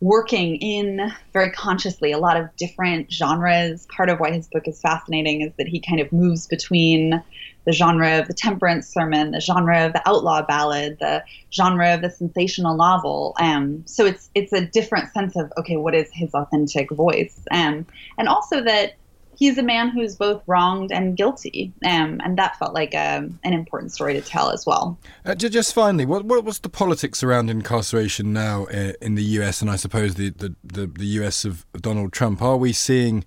working 0.00 0.56
in 0.56 1.12
very 1.32 1.50
consciously 1.50 2.10
a 2.10 2.18
lot 2.18 2.36
of 2.36 2.48
different 2.56 3.12
genres. 3.12 3.86
Part 3.94 4.08
of 4.08 4.18
why 4.18 4.32
his 4.32 4.48
book 4.48 4.66
is 4.66 4.80
fascinating 4.80 5.42
is 5.42 5.52
that 5.58 5.68
he 5.68 5.80
kind 5.80 6.00
of 6.00 6.10
moves 6.10 6.46
between 6.46 7.22
the 7.66 7.72
genre 7.72 8.18
of 8.18 8.26
the 8.26 8.32
temperance 8.34 8.88
sermon, 8.88 9.32
the 9.32 9.40
genre 9.40 9.84
of 9.84 9.92
the 9.92 10.08
outlaw 10.08 10.42
ballad, 10.42 10.96
the 11.00 11.22
genre 11.52 11.94
of 11.94 12.00
the 12.00 12.10
sensational 12.10 12.76
novel. 12.76 13.34
Um, 13.38 13.82
so 13.86 14.06
it's 14.06 14.30
it's 14.34 14.52
a 14.52 14.64
different 14.64 15.12
sense 15.12 15.36
of 15.36 15.52
okay, 15.58 15.76
what 15.76 15.94
is 15.94 16.08
his 16.12 16.32
authentic 16.32 16.90
voice, 16.90 17.44
um, 17.50 17.86
and 18.16 18.28
also 18.28 18.62
that 18.62 18.94
he's 19.40 19.56
a 19.58 19.62
man 19.62 19.88
who's 19.88 20.14
both 20.14 20.42
wronged 20.46 20.92
and 20.92 21.16
guilty, 21.16 21.72
um, 21.84 22.20
and 22.22 22.38
that 22.38 22.56
felt 22.58 22.74
like 22.74 22.94
a, 22.94 23.16
um, 23.16 23.40
an 23.42 23.54
important 23.54 23.90
story 23.90 24.14
to 24.14 24.20
tell 24.20 24.50
as 24.50 24.64
well. 24.66 24.96
Uh, 25.24 25.34
just 25.34 25.74
finally, 25.74 26.06
what, 26.06 26.24
what 26.24 26.44
what's 26.44 26.60
the 26.60 26.68
politics 26.68 27.24
around 27.24 27.50
incarceration 27.50 28.32
now 28.32 28.66
uh, 28.66 28.92
in 29.00 29.16
the 29.16 29.24
U.S. 29.40 29.60
and 29.60 29.70
I 29.70 29.76
suppose 29.76 30.14
the, 30.14 30.30
the, 30.30 30.54
the, 30.62 30.86
the 30.86 31.06
U.S. 31.06 31.44
of 31.44 31.66
Donald 31.72 32.12
Trump? 32.12 32.40
Are 32.40 32.56
we 32.56 32.72
seeing 32.72 33.24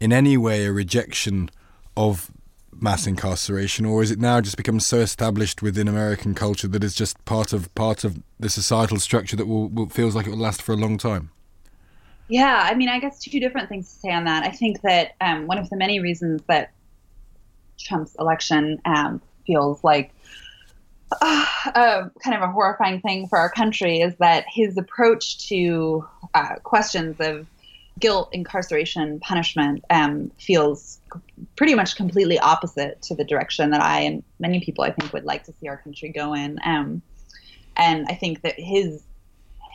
in 0.00 0.12
any 0.12 0.36
way 0.36 0.64
a 0.64 0.72
rejection 0.72 1.50
of 1.96 2.32
mass 2.78 3.06
incarceration, 3.06 3.86
or 3.86 4.02
is 4.02 4.10
it 4.10 4.18
now 4.18 4.40
just 4.40 4.56
become 4.56 4.80
so 4.80 4.98
established 4.98 5.62
within 5.62 5.86
American 5.86 6.34
culture 6.34 6.68
that 6.68 6.82
it's 6.82 6.94
just 6.94 7.22
part 7.24 7.52
of 7.52 7.72
part 7.74 8.04
of 8.04 8.22
the 8.40 8.48
societal 8.48 8.98
structure 8.98 9.36
that 9.36 9.46
will, 9.46 9.68
will 9.68 9.88
feels 9.88 10.14
like 10.14 10.26
it 10.26 10.30
will 10.30 10.38
last 10.38 10.62
for 10.62 10.72
a 10.72 10.76
long 10.76 10.98
time? 10.98 11.30
Yeah, 12.28 12.60
I 12.62 12.74
mean, 12.74 12.88
I 12.88 12.98
guess 12.98 13.20
two 13.20 13.38
different 13.38 13.68
things 13.68 13.92
to 13.92 13.98
say 14.00 14.10
on 14.10 14.24
that. 14.24 14.44
I 14.44 14.50
think 14.50 14.82
that 14.82 15.14
um, 15.20 15.46
one 15.46 15.58
of 15.58 15.70
the 15.70 15.76
many 15.76 16.00
reasons 16.00 16.42
that 16.48 16.72
Trump's 17.78 18.16
election 18.18 18.80
um, 18.84 19.20
feels 19.46 19.84
like 19.84 20.12
uh, 21.20 21.46
uh, 21.66 22.08
kind 22.22 22.36
of 22.36 22.42
a 22.42 22.52
horrifying 22.52 23.00
thing 23.00 23.28
for 23.28 23.38
our 23.38 23.50
country 23.50 24.00
is 24.00 24.16
that 24.16 24.44
his 24.48 24.76
approach 24.76 25.46
to 25.48 26.04
uh, 26.34 26.56
questions 26.64 27.16
of 27.20 27.46
guilt, 27.98 28.28
incarceration, 28.32 29.20
punishment 29.20 29.84
um, 29.88 30.30
feels 30.38 30.98
pretty 31.54 31.74
much 31.74 31.96
completely 31.96 32.38
opposite 32.38 33.00
to 33.02 33.14
the 33.14 33.24
direction 33.24 33.70
that 33.70 33.80
I 33.80 34.00
and 34.00 34.22
many 34.38 34.60
people 34.60 34.84
I 34.84 34.90
think 34.90 35.12
would 35.12 35.24
like 35.24 35.44
to 35.44 35.52
see 35.60 35.68
our 35.68 35.76
country 35.78 36.08
go 36.08 36.34
in. 36.34 36.58
Um, 36.64 37.02
and 37.76 38.06
I 38.08 38.14
think 38.14 38.42
that 38.42 38.58
his 38.58 39.02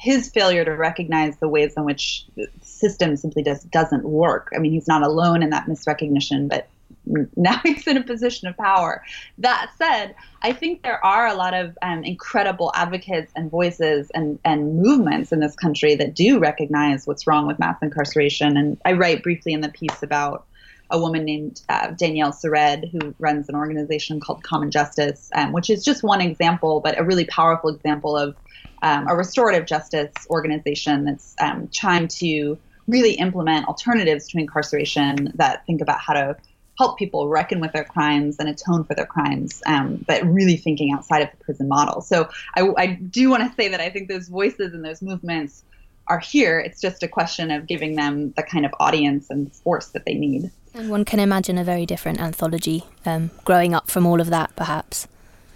his 0.01 0.31
failure 0.31 0.65
to 0.65 0.71
recognize 0.71 1.37
the 1.37 1.47
ways 1.47 1.75
in 1.77 1.85
which 1.85 2.25
the 2.35 2.47
system 2.63 3.15
simply 3.15 3.43
just 3.43 3.69
doesn't 3.69 4.03
work. 4.03 4.49
I 4.55 4.57
mean, 4.57 4.71
he's 4.71 4.87
not 4.87 5.03
alone 5.03 5.43
in 5.43 5.51
that 5.51 5.67
misrecognition, 5.67 6.49
but 6.49 6.67
now 7.35 7.59
he's 7.63 7.85
in 7.85 7.97
a 7.97 8.03
position 8.03 8.47
of 8.47 8.57
power. 8.57 9.03
That 9.37 9.69
said, 9.77 10.15
I 10.41 10.53
think 10.53 10.81
there 10.81 11.05
are 11.05 11.27
a 11.27 11.35
lot 11.35 11.53
of 11.53 11.77
um, 11.83 12.03
incredible 12.03 12.71
advocates 12.73 13.31
and 13.35 13.51
voices 13.51 14.09
and, 14.15 14.39
and 14.43 14.81
movements 14.81 15.31
in 15.31 15.39
this 15.39 15.55
country 15.55 15.93
that 15.93 16.15
do 16.15 16.39
recognize 16.39 17.05
what's 17.05 17.27
wrong 17.27 17.45
with 17.45 17.59
mass 17.59 17.77
incarceration. 17.83 18.57
And 18.57 18.81
I 18.83 18.93
write 18.93 19.21
briefly 19.21 19.53
in 19.53 19.61
the 19.61 19.69
piece 19.69 20.01
about 20.01 20.47
a 20.89 20.99
woman 20.99 21.25
named 21.25 21.61
uh, 21.69 21.91
Danielle 21.91 22.33
Sered, 22.33 22.91
who 22.91 23.13
runs 23.19 23.49
an 23.49 23.55
organization 23.55 24.19
called 24.19 24.41
Common 24.41 24.71
Justice, 24.71 25.29
um, 25.35 25.51
which 25.51 25.69
is 25.69 25.85
just 25.85 26.01
one 26.01 26.21
example, 26.21 26.79
but 26.79 26.99
a 26.99 27.03
really 27.03 27.25
powerful 27.25 27.69
example 27.69 28.17
of 28.17 28.35
um, 28.81 29.07
a 29.07 29.15
restorative 29.15 29.65
justice 29.65 30.11
organization 30.29 31.05
that's 31.05 31.35
um, 31.39 31.69
trying 31.71 32.07
to 32.07 32.57
really 32.87 33.13
implement 33.13 33.67
alternatives 33.67 34.27
to 34.29 34.37
incarceration 34.37 35.31
that 35.35 35.65
think 35.65 35.81
about 35.81 35.99
how 35.99 36.13
to 36.13 36.35
help 36.77 36.97
people 36.97 37.27
reckon 37.27 37.59
with 37.59 37.71
their 37.73 37.83
crimes 37.83 38.37
and 38.39 38.49
atone 38.49 38.83
for 38.83 38.95
their 38.95 39.05
crimes, 39.05 39.61
um, 39.65 40.03
but 40.07 40.23
really 40.25 40.57
thinking 40.57 40.91
outside 40.91 41.21
of 41.21 41.29
the 41.31 41.37
prison 41.43 41.67
model. 41.67 42.01
So 42.01 42.29
I, 42.55 42.67
I 42.77 42.87
do 42.87 43.29
want 43.29 43.47
to 43.47 43.55
say 43.55 43.67
that 43.69 43.79
I 43.79 43.89
think 43.89 44.09
those 44.09 44.27
voices 44.27 44.73
and 44.73 44.83
those 44.83 45.01
movements 45.01 45.63
are 46.07 46.19
here. 46.19 46.59
It's 46.59 46.81
just 46.81 47.03
a 47.03 47.07
question 47.07 47.51
of 47.51 47.67
giving 47.67 47.95
them 47.95 48.31
the 48.31 48.43
kind 48.43 48.65
of 48.65 48.73
audience 48.79 49.29
and 49.29 49.53
force 49.53 49.87
that 49.89 50.05
they 50.05 50.15
need. 50.15 50.49
And 50.73 50.89
one 50.89 51.05
can 51.05 51.19
imagine 51.19 51.57
a 51.57 51.63
very 51.63 51.85
different 51.85 52.19
anthology 52.19 52.83
um, 53.05 53.29
growing 53.45 53.73
up 53.73 53.89
from 53.89 54.05
all 54.05 54.19
of 54.19 54.29
that, 54.29 54.55
perhaps. 54.55 55.07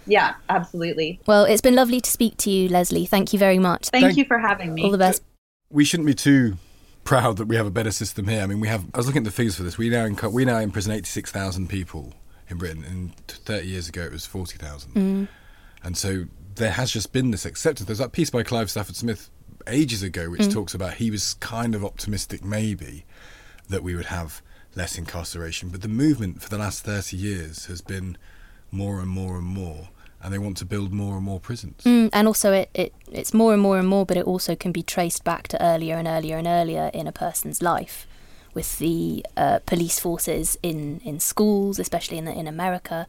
Yeah, 0.06 0.34
absolutely. 0.48 1.20
Well, 1.26 1.44
it's 1.44 1.60
been 1.60 1.74
lovely 1.74 2.00
to 2.00 2.10
speak 2.10 2.36
to 2.38 2.50
you, 2.50 2.68
Leslie. 2.68 3.06
Thank 3.06 3.32
you 3.32 3.38
very 3.38 3.58
much. 3.58 3.88
Thank, 3.88 4.04
Thank 4.04 4.16
you 4.16 4.24
for 4.24 4.38
having 4.38 4.72
me. 4.72 4.84
All 4.84 4.90
the 4.90 4.98
best. 4.98 5.22
We 5.70 5.84
shouldn't 5.84 6.06
be 6.06 6.14
too 6.14 6.58
proud 7.04 7.36
that 7.38 7.46
we 7.46 7.56
have 7.56 7.66
a 7.66 7.70
better 7.70 7.90
system 7.90 8.28
here. 8.28 8.42
I 8.42 8.46
mean, 8.46 8.60
we 8.60 8.68
have. 8.68 8.84
I 8.94 8.98
was 8.98 9.06
looking 9.06 9.22
at 9.22 9.24
the 9.24 9.30
figures 9.30 9.56
for 9.56 9.62
this. 9.62 9.76
We 9.76 9.88
now 9.88 10.08
we 10.28 10.44
now 10.44 10.58
imprison 10.58 10.92
eighty 10.92 11.06
six 11.06 11.30
thousand 11.30 11.68
people 11.68 12.14
in 12.48 12.58
Britain, 12.58 12.84
and 12.84 13.16
thirty 13.26 13.68
years 13.68 13.88
ago 13.88 14.02
it 14.02 14.12
was 14.12 14.26
forty 14.26 14.58
thousand. 14.58 14.92
Mm. 14.94 15.28
And 15.82 15.96
so 15.96 16.26
there 16.54 16.70
has 16.72 16.90
just 16.90 17.12
been 17.12 17.30
this 17.30 17.44
acceptance. 17.44 17.86
There's 17.86 17.98
that 17.98 18.12
piece 18.12 18.30
by 18.30 18.42
Clive 18.42 18.70
Stafford 18.70 18.96
Smith 18.96 19.30
ages 19.66 20.02
ago, 20.02 20.30
which 20.30 20.42
mm. 20.42 20.52
talks 20.52 20.74
about 20.74 20.94
he 20.94 21.10
was 21.10 21.34
kind 21.34 21.74
of 21.74 21.84
optimistic, 21.84 22.44
maybe, 22.44 23.04
that 23.68 23.82
we 23.82 23.96
would 23.96 24.06
have 24.06 24.42
less 24.76 24.96
incarceration. 24.96 25.70
But 25.70 25.82
the 25.82 25.88
movement 25.88 26.42
for 26.42 26.48
the 26.48 26.58
last 26.58 26.84
thirty 26.84 27.16
years 27.16 27.66
has 27.66 27.80
been 27.80 28.16
more 28.70 29.00
and 29.00 29.08
more 29.08 29.36
and 29.36 29.46
more 29.46 29.88
and 30.22 30.32
they 30.32 30.38
want 30.38 30.56
to 30.58 30.64
build 30.64 30.92
more 30.92 31.16
and 31.16 31.24
more 31.24 31.40
prisons. 31.40 31.82
Mm, 31.84 32.10
and 32.12 32.26
also, 32.26 32.52
it, 32.52 32.70
it 32.74 32.94
it's 33.10 33.32
more 33.32 33.52
and 33.52 33.62
more 33.62 33.78
and 33.78 33.88
more, 33.88 34.04
but 34.06 34.16
it 34.16 34.24
also 34.24 34.56
can 34.56 34.72
be 34.72 34.82
traced 34.82 35.24
back 35.24 35.48
to 35.48 35.62
earlier 35.62 35.96
and 35.96 36.08
earlier 36.08 36.36
and 36.36 36.46
earlier 36.46 36.90
in 36.92 37.06
a 37.06 37.12
person's 37.12 37.62
life, 37.62 38.06
with 38.54 38.78
the 38.78 39.24
uh, 39.36 39.58
police 39.66 40.00
forces 40.00 40.58
in, 40.62 41.00
in 41.04 41.20
schools, 41.20 41.78
especially 41.78 42.18
in 42.18 42.24
the, 42.24 42.32
in 42.32 42.46
America. 42.46 43.06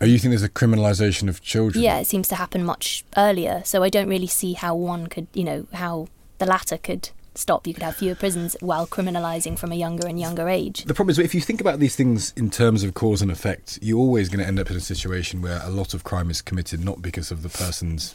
Oh, 0.00 0.06
you 0.06 0.18
think 0.18 0.30
there's 0.30 0.42
a 0.42 0.48
criminalisation 0.48 1.28
of 1.28 1.42
children? 1.42 1.82
Yeah, 1.82 1.98
it 1.98 2.06
seems 2.06 2.28
to 2.28 2.36
happen 2.36 2.64
much 2.64 3.04
earlier. 3.16 3.62
So 3.64 3.82
I 3.82 3.88
don't 3.88 4.08
really 4.08 4.28
see 4.28 4.52
how 4.52 4.74
one 4.74 5.08
could, 5.08 5.26
you 5.34 5.44
know, 5.44 5.66
how 5.72 6.06
the 6.38 6.46
latter 6.46 6.78
could 6.78 7.10
stop. 7.38 7.66
You 7.66 7.74
could 7.74 7.82
have 7.82 7.96
fewer 7.96 8.14
prisons 8.14 8.56
while 8.60 8.86
criminalising 8.86 9.58
from 9.58 9.72
a 9.72 9.74
younger 9.74 10.06
and 10.06 10.18
younger 10.18 10.48
age. 10.48 10.84
The 10.84 10.94
problem 10.94 11.12
is, 11.12 11.18
if 11.18 11.34
you 11.34 11.40
think 11.40 11.60
about 11.60 11.78
these 11.78 11.96
things 11.96 12.32
in 12.36 12.50
terms 12.50 12.82
of 12.82 12.94
cause 12.94 13.22
and 13.22 13.30
effect, 13.30 13.78
you're 13.80 13.98
always 13.98 14.28
going 14.28 14.40
to 14.40 14.46
end 14.46 14.58
up 14.58 14.70
in 14.70 14.76
a 14.76 14.80
situation 14.80 15.42
where 15.42 15.60
a 15.62 15.70
lot 15.70 15.94
of 15.94 16.04
crime 16.04 16.30
is 16.30 16.42
committed 16.42 16.84
not 16.84 17.02
because 17.02 17.30
of 17.30 17.42
the 17.42 17.48
person's 17.48 18.14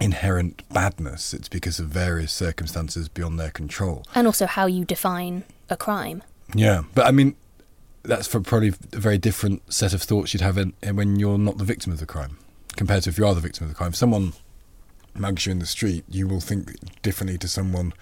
inherent 0.00 0.62
badness, 0.70 1.32
it's 1.32 1.48
because 1.48 1.78
of 1.78 1.86
various 1.88 2.32
circumstances 2.32 3.08
beyond 3.08 3.40
their 3.40 3.50
control. 3.50 4.04
And 4.14 4.26
also 4.26 4.46
how 4.46 4.66
you 4.66 4.84
define 4.84 5.44
a 5.70 5.76
crime. 5.76 6.22
Yeah, 6.54 6.82
but 6.94 7.06
I 7.06 7.10
mean, 7.10 7.34
that's 8.02 8.26
for 8.26 8.40
probably 8.40 8.68
a 8.68 8.98
very 8.98 9.18
different 9.18 9.72
set 9.72 9.92
of 9.92 10.02
thoughts 10.02 10.32
you'd 10.32 10.42
have 10.42 10.58
in, 10.58 10.74
in 10.82 10.96
when 10.96 11.18
you're 11.18 11.38
not 11.38 11.58
the 11.58 11.64
victim 11.64 11.92
of 11.92 11.98
the 11.98 12.06
crime 12.06 12.38
compared 12.76 13.02
to 13.04 13.10
if 13.10 13.18
you 13.18 13.26
are 13.26 13.34
the 13.34 13.40
victim 13.40 13.64
of 13.64 13.70
the 13.70 13.74
crime. 13.74 13.88
If 13.88 13.96
someone 13.96 14.34
mugs 15.18 15.46
you 15.46 15.52
in 15.52 15.58
the 15.58 15.66
street, 15.66 16.04
you 16.08 16.26
will 16.26 16.40
think 16.40 16.76
differently 17.02 17.38
to 17.38 17.48
someone 17.48 17.92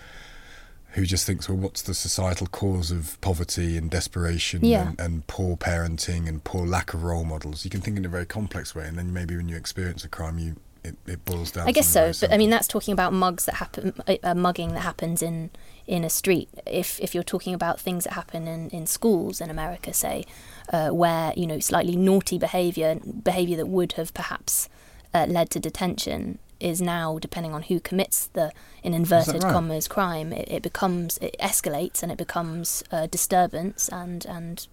who 0.94 1.04
just 1.04 1.26
thinks, 1.26 1.48
well, 1.48 1.58
what's 1.58 1.82
the 1.82 1.94
societal 1.94 2.46
cause 2.46 2.92
of 2.92 3.20
poverty 3.20 3.76
and 3.76 3.90
desperation 3.90 4.64
yeah. 4.64 4.88
and, 4.90 5.00
and, 5.00 5.26
poor 5.26 5.56
parenting 5.56 6.28
and 6.28 6.44
poor 6.44 6.64
lack 6.64 6.94
of 6.94 7.02
role 7.02 7.24
models? 7.24 7.64
You 7.64 7.70
can 7.70 7.80
think 7.80 7.96
in 7.96 8.04
a 8.04 8.08
very 8.08 8.26
complex 8.26 8.74
way, 8.74 8.86
and 8.86 8.96
then 8.96 9.12
maybe 9.12 9.36
when 9.36 9.48
you 9.48 9.56
experience 9.56 10.04
a 10.04 10.08
crime, 10.08 10.38
you 10.38 10.56
it, 10.84 10.96
it 11.06 11.24
boils 11.24 11.50
down. 11.50 11.66
I 11.66 11.72
guess 11.72 11.88
so, 11.88 12.12
but 12.20 12.32
I 12.32 12.36
mean 12.36 12.50
that's 12.50 12.68
talking 12.68 12.92
about 12.92 13.12
mugs 13.12 13.46
that 13.46 13.56
happen, 13.56 13.94
uh, 14.22 14.34
mugging 14.34 14.74
that 14.74 14.80
happens 14.80 15.22
in 15.22 15.50
in 15.86 16.04
a 16.04 16.10
street. 16.10 16.48
If 16.66 17.00
if 17.00 17.14
you're 17.14 17.24
talking 17.24 17.54
about 17.54 17.80
things 17.80 18.04
that 18.04 18.12
happen 18.12 18.46
in, 18.46 18.68
in 18.70 18.86
schools 18.86 19.40
in 19.40 19.50
America, 19.50 19.92
say, 19.94 20.24
uh, 20.72 20.90
where 20.90 21.32
you 21.36 21.46
know 21.46 21.58
slightly 21.58 21.96
naughty 21.96 22.38
behaviour, 22.38 22.96
behaviour 22.96 23.56
that 23.56 23.66
would 23.66 23.92
have 23.92 24.12
perhaps 24.14 24.68
uh, 25.14 25.26
led 25.28 25.50
to 25.50 25.60
detention, 25.60 26.38
is 26.64 26.80
now, 26.80 27.18
depending 27.18 27.52
on 27.52 27.62
who 27.62 27.78
commits 27.78 28.26
the, 28.28 28.50
in 28.82 28.94
inverted 28.94 29.42
right? 29.42 29.52
commas, 29.52 29.86
crime, 29.86 30.32
it, 30.32 30.48
it, 30.50 30.62
becomes, 30.62 31.18
it 31.18 31.36
escalates 31.38 32.02
and 32.02 32.10
it 32.10 32.16
becomes 32.16 32.82
a 32.90 33.06
disturbance 33.06 33.88
and, 33.90 34.24
and 34.24 34.66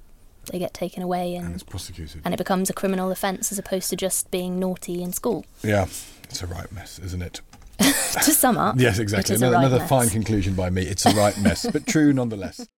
they 0.49 0.57
get 0.57 0.73
taken 0.73 1.03
away 1.03 1.35
and, 1.35 1.47
and 1.47 1.55
it's 1.55 1.63
prosecuted. 1.63 2.21
And 2.23 2.33
it 2.33 2.37
becomes 2.37 2.69
a 2.69 2.73
criminal 2.73 3.11
offence 3.11 3.51
as 3.51 3.59
opposed 3.59 3.89
to 3.89 3.97
just 3.97 4.31
being 4.31 4.57
naughty 4.57 5.03
in 5.03 5.11
school. 5.11 5.45
Yeah, 5.63 5.87
it's 6.23 6.41
a 6.41 6.47
right 6.47 6.71
mess, 6.71 6.97
isn't 6.99 7.21
it? 7.21 7.41
to 7.79 8.31
sum 8.31 8.57
up. 8.57 8.75
yes, 8.77 8.99
exactly. 8.99 9.35
Another, 9.35 9.55
right 9.55 9.65
another 9.65 9.85
fine 9.87 10.09
conclusion 10.09 10.53
by 10.53 10.69
me. 10.69 10.83
It's 10.83 11.05
a 11.05 11.11
right 11.11 11.37
mess, 11.39 11.69
but 11.69 11.85
true 11.87 12.13
nonetheless. 12.13 12.67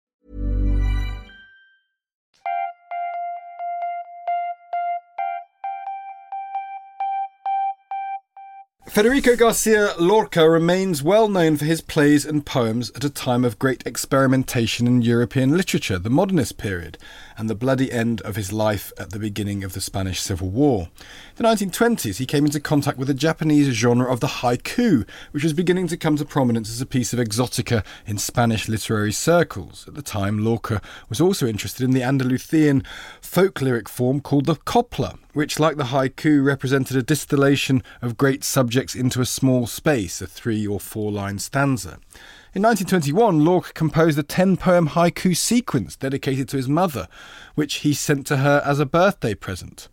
Federico 8.91 9.37
Garcia 9.37 9.93
Lorca 9.97 10.49
remains 10.49 11.01
well 11.01 11.29
known 11.29 11.55
for 11.55 11.63
his 11.63 11.79
plays 11.79 12.25
and 12.25 12.45
poems 12.45 12.91
at 12.93 13.05
a 13.05 13.09
time 13.09 13.45
of 13.45 13.57
great 13.57 13.87
experimentation 13.87 14.85
in 14.85 15.01
European 15.01 15.55
literature, 15.55 15.97
the 15.97 16.09
modernist 16.09 16.57
period, 16.57 16.97
and 17.37 17.49
the 17.49 17.55
bloody 17.55 17.89
end 17.89 18.19
of 18.23 18.35
his 18.35 18.51
life 18.51 18.91
at 18.99 19.11
the 19.11 19.17
beginning 19.17 19.63
of 19.63 19.71
the 19.71 19.79
Spanish 19.79 20.19
Civil 20.19 20.49
War. 20.49 20.89
In 21.37 21.43
the 21.43 21.43
1920s, 21.45 22.17
he 22.17 22.25
came 22.25 22.45
into 22.45 22.59
contact 22.59 22.97
with 22.97 23.07
the 23.07 23.13
Japanese 23.13 23.73
genre 23.73 24.11
of 24.11 24.19
the 24.19 24.27
haiku, 24.27 25.07
which 25.31 25.45
was 25.45 25.53
beginning 25.53 25.87
to 25.87 25.95
come 25.95 26.17
to 26.17 26.25
prominence 26.25 26.69
as 26.69 26.81
a 26.81 26.85
piece 26.85 27.13
of 27.13 27.19
exotica 27.19 27.85
in 28.05 28.17
Spanish 28.17 28.67
literary 28.67 29.13
circles. 29.13 29.87
At 29.87 29.93
the 29.93 30.01
time, 30.01 30.43
Lorca 30.43 30.81
was 31.07 31.21
also 31.21 31.47
interested 31.47 31.85
in 31.85 31.91
the 31.91 32.03
Andalusian 32.03 32.83
folk 33.21 33.61
lyric 33.61 33.87
form 33.87 34.19
called 34.19 34.47
the 34.47 34.55
copla, 34.55 35.17
which, 35.33 35.59
like 35.61 35.77
the 35.77 35.85
haiku, 35.85 36.43
represented 36.43 36.97
a 36.97 37.01
distillation 37.01 37.81
of 38.01 38.17
great 38.17 38.43
into 38.95 39.21
a 39.21 39.25
small 39.25 39.67
space, 39.67 40.21
a 40.21 40.27
three 40.27 40.65
or 40.65 40.79
four 40.79 41.11
line 41.11 41.39
stanza. 41.39 41.99
In 42.53 42.63
1921, 42.63 43.45
Lorca 43.45 43.71
composed 43.73 44.19
a 44.19 44.23
10 44.23 44.57
poem 44.57 44.89
haiku 44.89 45.37
sequence 45.37 45.95
dedicated 45.95 46.49
to 46.49 46.57
his 46.57 46.67
mother, 46.67 47.07
which 47.55 47.75
he 47.75 47.93
sent 47.93 48.27
to 48.27 48.37
her 48.37 48.61
as 48.65 48.79
a 48.79 48.85
birthday 48.85 49.33
present. 49.33 49.87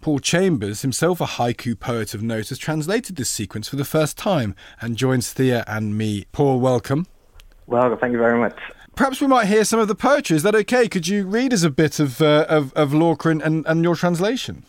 Paul 0.00 0.20
Chambers, 0.20 0.82
himself 0.82 1.20
a 1.20 1.26
haiku 1.26 1.78
poet 1.78 2.14
of 2.14 2.22
note, 2.22 2.50
has 2.50 2.58
translated 2.58 3.16
this 3.16 3.28
sequence 3.28 3.68
for 3.68 3.76
the 3.76 3.84
first 3.84 4.16
time 4.16 4.54
and 4.80 4.96
joins 4.96 5.32
Thea 5.32 5.64
and 5.66 5.98
me. 5.98 6.26
Paul, 6.30 6.60
welcome. 6.60 7.06
Well, 7.66 7.96
thank 7.96 8.12
you 8.12 8.18
very 8.18 8.38
much. 8.38 8.56
Perhaps 8.94 9.20
we 9.20 9.26
might 9.26 9.46
hear 9.46 9.64
some 9.64 9.80
of 9.80 9.88
the 9.88 9.94
poetry. 9.94 10.36
Is 10.36 10.42
that 10.42 10.54
okay? 10.54 10.88
Could 10.88 11.08
you 11.08 11.24
read 11.26 11.52
us 11.52 11.62
a 11.62 11.70
bit 11.70 11.98
of 11.98 12.22
uh, 12.22 12.46
of, 12.48 12.72
of 12.74 12.94
Lorca 12.94 13.28
and, 13.30 13.66
and 13.66 13.82
your 13.82 13.96
translation? 13.96 14.64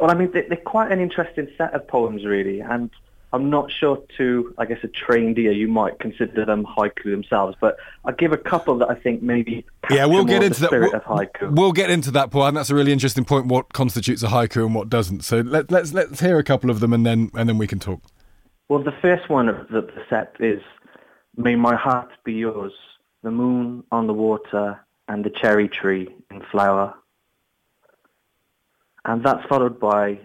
Well, 0.00 0.10
I 0.10 0.14
mean, 0.14 0.30
they're 0.32 0.56
quite 0.56 0.90
an 0.90 1.00
interesting 1.00 1.48
set 1.56 1.72
of 1.72 1.86
poems, 1.86 2.24
really, 2.24 2.60
and 2.60 2.90
I'm 3.34 3.50
not 3.50 3.72
sure 3.72 4.00
to, 4.16 4.54
I 4.58 4.64
guess, 4.64 4.78
a 4.84 4.88
trained 4.88 5.36
ear, 5.40 5.50
you 5.50 5.66
might 5.66 5.98
consider 5.98 6.44
them 6.44 6.64
haiku 6.64 7.10
themselves, 7.10 7.56
but 7.60 7.76
I'll 8.04 8.14
give 8.14 8.32
a 8.32 8.36
couple 8.36 8.78
that 8.78 8.88
I 8.88 8.94
think 8.94 9.22
maybe 9.22 9.66
yeah, 9.90 10.06
we'll 10.06 10.24
get 10.24 10.44
into 10.44 10.60
that. 10.60 10.70
We'll, 11.40 11.50
we'll, 11.50 11.72
get 11.72 11.90
into 11.90 12.12
that, 12.12 12.30
Paul, 12.30 12.46
and 12.46 12.56
that's 12.56 12.70
a 12.70 12.76
really 12.76 12.92
interesting 12.92 13.24
point. 13.24 13.46
What 13.46 13.72
constitutes 13.72 14.22
a 14.22 14.28
haiku 14.28 14.64
and 14.64 14.72
what 14.72 14.88
doesn't? 14.88 15.24
So 15.24 15.40
let, 15.40 15.72
let's 15.72 15.92
let's 15.92 16.20
hear 16.20 16.38
a 16.38 16.44
couple 16.44 16.70
of 16.70 16.78
them, 16.78 16.92
and 16.92 17.04
then 17.04 17.32
and 17.34 17.48
then 17.48 17.58
we 17.58 17.66
can 17.66 17.80
talk. 17.80 18.02
Well, 18.68 18.84
the 18.84 18.94
first 19.02 19.28
one 19.28 19.48
of 19.48 19.66
the, 19.66 19.80
the 19.80 20.04
set 20.08 20.36
is 20.38 20.62
"May 21.36 21.56
my 21.56 21.74
heart 21.74 22.10
be 22.24 22.34
yours, 22.34 22.72
the 23.24 23.32
moon 23.32 23.82
on 23.90 24.06
the 24.06 24.14
water, 24.14 24.78
and 25.08 25.24
the 25.24 25.30
cherry 25.30 25.68
tree 25.68 26.08
in 26.30 26.40
flower." 26.52 26.94
And 29.04 29.24
that's 29.24 29.46
followed 29.48 29.78
by 29.78 30.18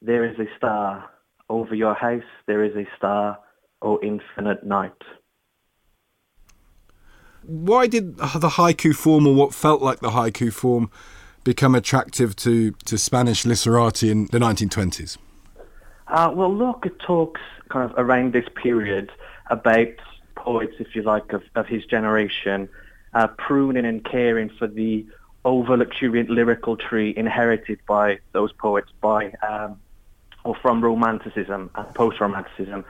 "There 0.00 0.24
is 0.24 0.38
a 0.38 0.46
star." 0.56 1.08
Over 1.48 1.74
your 1.74 1.94
house 1.94 2.22
there 2.46 2.64
is 2.64 2.74
a 2.76 2.86
star, 2.96 3.38
O 3.82 3.98
infinite 4.02 4.64
night. 4.64 4.92
Why 7.42 7.86
did 7.86 8.16
the 8.16 8.48
haiku 8.48 8.94
form, 8.94 9.26
or 9.26 9.34
what 9.34 9.52
felt 9.52 9.82
like 9.82 10.00
the 10.00 10.10
haiku 10.10 10.52
form, 10.52 10.90
become 11.44 11.74
attractive 11.74 12.36
to, 12.36 12.70
to 12.86 12.96
Spanish 12.96 13.44
literati 13.44 14.10
in 14.10 14.26
the 14.26 14.38
1920s? 14.38 15.18
Uh, 16.06 16.30
well, 16.32 16.52
Lorca 16.54 16.90
talks 17.04 17.40
kind 17.68 17.90
of 17.90 17.98
around 17.98 18.32
this 18.32 18.44
period 18.62 19.10
about 19.50 19.88
poets, 20.36 20.74
if 20.78 20.94
you 20.94 21.02
like, 21.02 21.32
of, 21.32 21.42
of 21.54 21.66
his 21.66 21.84
generation, 21.86 22.68
uh, 23.14 23.26
pruning 23.38 23.84
and 23.84 24.04
caring 24.04 24.50
for 24.58 24.66
the 24.68 25.06
over 25.44 25.76
luxuriant 25.76 26.30
lyrical 26.30 26.76
tree 26.76 27.12
inherited 27.16 27.78
by 27.86 28.18
those 28.32 28.52
poets 28.52 28.90
by 29.00 29.32
um, 29.48 29.78
or 30.44 30.54
from 30.56 30.82
romanticism 30.82 31.70
and 31.74 31.94
post-romanticism. 31.94 32.84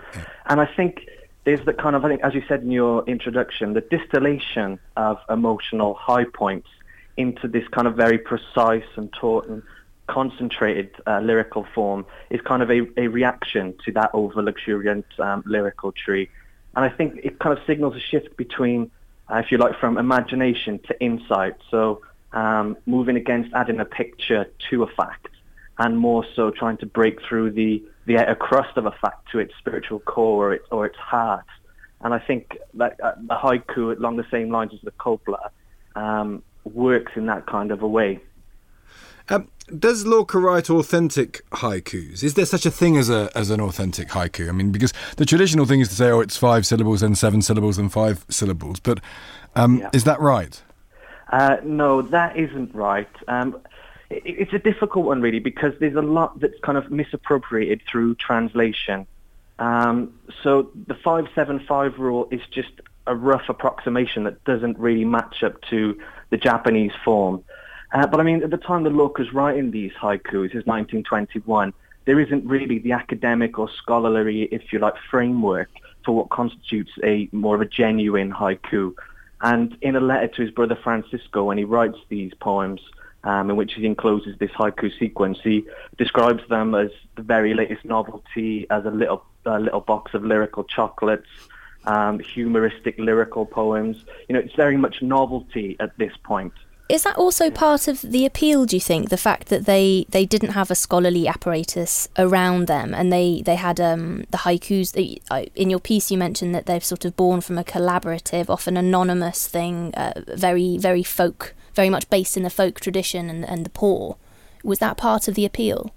And 0.46 0.60
I 0.60 0.66
think 0.66 1.08
there's 1.44 1.64
the 1.64 1.72
kind 1.72 1.96
of, 1.96 2.04
I 2.04 2.08
think, 2.08 2.22
as 2.22 2.34
you 2.34 2.42
said 2.48 2.62
in 2.62 2.70
your 2.70 3.04
introduction, 3.06 3.72
the 3.74 3.80
distillation 3.80 4.78
of 4.96 5.18
emotional 5.28 5.94
high 5.94 6.24
points 6.24 6.68
into 7.16 7.48
this 7.48 7.66
kind 7.68 7.86
of 7.86 7.94
very 7.94 8.18
precise 8.18 8.86
and 8.96 9.12
taut 9.12 9.46
and 9.48 9.62
concentrated 10.06 10.90
uh, 11.06 11.20
lyrical 11.20 11.66
form 11.74 12.04
is 12.30 12.40
kind 12.40 12.62
of 12.62 12.70
a, 12.70 12.80
a 12.96 13.06
reaction 13.08 13.74
to 13.84 13.92
that 13.92 14.10
over 14.14 14.42
luxuriant 14.42 15.06
um, 15.18 15.42
lyrical 15.46 15.92
tree. 15.92 16.28
And 16.74 16.84
I 16.84 16.88
think 16.88 17.20
it 17.22 17.38
kind 17.38 17.56
of 17.56 17.64
signals 17.66 17.96
a 17.96 18.00
shift 18.00 18.36
between, 18.36 18.90
uh, 19.30 19.36
if 19.36 19.52
you 19.52 19.58
like, 19.58 19.78
from 19.78 19.98
imagination 19.98 20.80
to 20.88 21.00
insight. 21.00 21.54
So 21.70 22.02
um, 22.33 22.77
moving 22.87 23.16
against 23.16 23.53
adding 23.55 23.81
a 23.81 23.85
picture 23.85 24.47
to 24.71 24.83
a 24.83 24.87
fact 24.87 25.29
and 25.79 25.99
more 25.99 26.25
so 26.37 26.51
trying 26.51 26.77
to 26.79 26.87
break 26.87 27.18
through 27.29 27.51
the, 27.51 27.83
the 28.07 28.18
outer 28.18 28.35
crust 28.35 28.77
of 28.77 28.87
a 28.87 28.92
fact 28.92 29.29
to 29.33 29.38
its 29.38 29.53
spiritual 29.59 30.01
core 30.01 30.49
or 30.49 30.55
its, 30.55 30.66
or 30.71 30.87
its 30.87 30.97
heart. 30.97 31.47
And 32.03 32.12
I 32.12 32.18
think 32.18 32.59
that 32.75 32.99
uh, 33.03 33.14
the 33.16 33.35
haiku, 33.35 33.97
along 33.97 34.16
the 34.16 34.27
same 34.31 34.51
lines 34.51 34.73
as 34.75 34.81
the 34.83 34.90
copla, 34.92 35.51
um, 35.95 36.42
works 36.64 37.12
in 37.16 37.27
that 37.27 37.47
kind 37.47 37.71
of 37.71 37.83
a 37.83 37.88
way. 37.88 38.21
Um, 39.29 39.49
does 39.79 40.05
Lorca 40.05 40.38
write 40.38 40.68
authentic 40.68 41.49
haikus? 41.51 42.23
Is 42.23 42.35
there 42.35 42.45
such 42.45 42.66
a 42.66 42.71
thing 42.71 42.97
as 42.97 43.09
a 43.09 43.31
as 43.37 43.51
an 43.51 43.61
authentic 43.61 44.09
haiku? 44.09 44.49
I 44.49 44.53
mean, 44.53 44.73
because 44.73 44.92
the 45.16 45.25
traditional 45.25 45.64
thing 45.64 45.81
is 45.81 45.88
to 45.90 45.95
say, 45.95 46.11
oh, 46.11 46.21
it's 46.21 46.37
five 46.37 46.66
syllables 46.66 47.03
and 47.03 47.16
seven 47.16 47.40
syllables 47.40 47.79
and 47.79 47.90
five 47.90 48.27
syllables. 48.29 48.81
But 48.81 49.01
um, 49.55 49.79
yeah. 49.79 49.90
is 49.92 50.05
that 50.05 50.21
right? 50.21 50.61
Uh, 51.33 51.57
no, 51.64 52.03
that 52.03 52.37
isn't 52.37 52.75
right. 52.75 53.09
Um, 53.27 53.59
it's 54.11 54.53
a 54.53 54.59
difficult 54.59 55.07
one 55.07 55.23
really 55.23 55.38
because 55.38 55.73
there's 55.81 55.97
a 55.97 56.03
lot 56.03 56.38
that's 56.38 56.59
kind 56.61 56.77
of 56.77 56.90
misappropriated 56.90 57.81
through 57.90 58.14
translation. 58.16 59.07
Um, 59.59 60.12
so 60.42 60.71
the 60.87 60.95
575 60.95 61.99
rule 61.99 62.29
is 62.31 62.42
just 62.51 62.73
a 63.07 63.14
rough 63.14 63.49
approximation 63.49 64.25
that 64.25 64.45
doesn't 64.45 64.79
really 64.79 65.07
match 65.07 65.42
up 65.42 65.61
to 65.71 65.99
the 66.31 66.37
Japanese 66.37 66.92
form. 67.05 67.42
Uh, 67.92 68.07
but 68.07 68.21
I 68.21 68.23
mean, 68.23 68.42
at 68.42 68.51
the 68.51 68.59
time 68.59 68.83
the 68.83 68.90
Lorca's 68.90 69.33
writing 69.33 69.71
these 69.71 69.92
haikus, 69.92 70.55
is 70.55 70.66
1921, 70.66 71.73
there 72.05 72.21
isn't 72.21 72.45
really 72.45 72.79
the 72.79 72.92
academic 72.92 73.59
or 73.59 73.71
scholarly, 73.71 74.42
if 74.45 74.73
you 74.73 74.79
like, 74.79 74.95
framework 75.11 75.71
for 76.05 76.14
what 76.14 76.31
constitutes 76.31 76.90
a 77.03 77.29
more 77.33 77.55
of 77.55 77.61
a 77.61 77.66
genuine 77.66 78.33
haiku. 78.33 78.95
And 79.42 79.76
in 79.83 79.96
a 79.96 80.00
letter 80.00 80.28
to 80.28 80.42
his 80.42 80.50
brother 80.50 80.78
Francisco, 80.83 81.44
when 81.44 81.59
he 81.59 81.64
writes 81.64 81.98
these 82.09 82.33
poems, 82.35 82.81
um, 83.24 83.50
in 83.50 83.57
which 83.57 83.74
he 83.74 83.87
encloses 83.87 84.37
this 84.38 84.50
haiku 84.50 84.90
sequence. 84.98 85.38
He 85.42 85.64
describes 85.96 86.42
them 86.48 86.74
as 86.74 86.90
the 87.16 87.22
very 87.22 87.55
latest 87.55 87.85
novelty, 87.85 88.66
as 88.70 88.85
a 88.85 88.90
little 88.90 89.24
a 89.44 89.59
little 89.59 89.81
box 89.81 90.14
of 90.14 90.24
lyrical 90.24 90.64
chocolates, 90.64 91.28
um, 91.85 92.20
humoristic 92.20 92.96
lyrical 92.98 93.44
poems. 93.44 94.05
You 94.28 94.35
know, 94.35 94.40
it's 94.40 94.55
very 94.55 94.76
much 94.76 95.02
novelty 95.02 95.76
at 95.81 95.96
this 95.98 96.12
point. 96.22 96.52
Is 96.92 97.05
that 97.05 97.16
also 97.16 97.50
part 97.50 97.88
of 97.88 98.02
the 98.02 98.26
appeal? 98.26 98.66
Do 98.66 98.76
you 98.76 98.81
think 98.81 99.09
the 99.09 99.16
fact 99.16 99.48
that 99.48 99.64
they, 99.64 100.05
they 100.11 100.26
didn't 100.26 100.50
have 100.50 100.70
a 100.70 100.74
scholarly 100.74 101.26
apparatus 101.26 102.11
around 102.18 102.66
them, 102.66 102.92
and 102.92 103.11
they 103.11 103.40
they 103.46 103.55
had 103.55 103.81
um, 103.81 104.24
the 104.31 104.37
haikus? 104.37 104.92
In 105.55 105.70
your 105.70 105.81
piece, 105.81 106.11
you 106.11 106.18
mentioned 106.18 106.55
that 106.55 106.66
they've 106.66 106.85
sort 106.85 107.07
of 107.07 107.16
born 107.16 107.40
from 107.40 107.57
a 107.57 107.64
collaborative, 107.64 108.50
often 108.50 108.76
anonymous 108.76 109.48
thing, 109.48 109.94
uh, 109.94 110.12
very 110.37 110.76
very 110.76 111.02
folk 111.02 111.55
very 111.74 111.88
much 111.88 112.11
based 112.11 112.37
in 112.37 112.42
the 112.42 112.50
folk 112.50 112.78
tradition 112.78 113.31
and, 113.31 113.48
and 113.48 113.64
the 113.64 113.70
poor. 113.70 114.18
Was 114.62 114.78
that 114.81 114.98
part 114.98 115.28
of 115.28 115.35
the 115.35 115.46
appeal? 115.46 115.94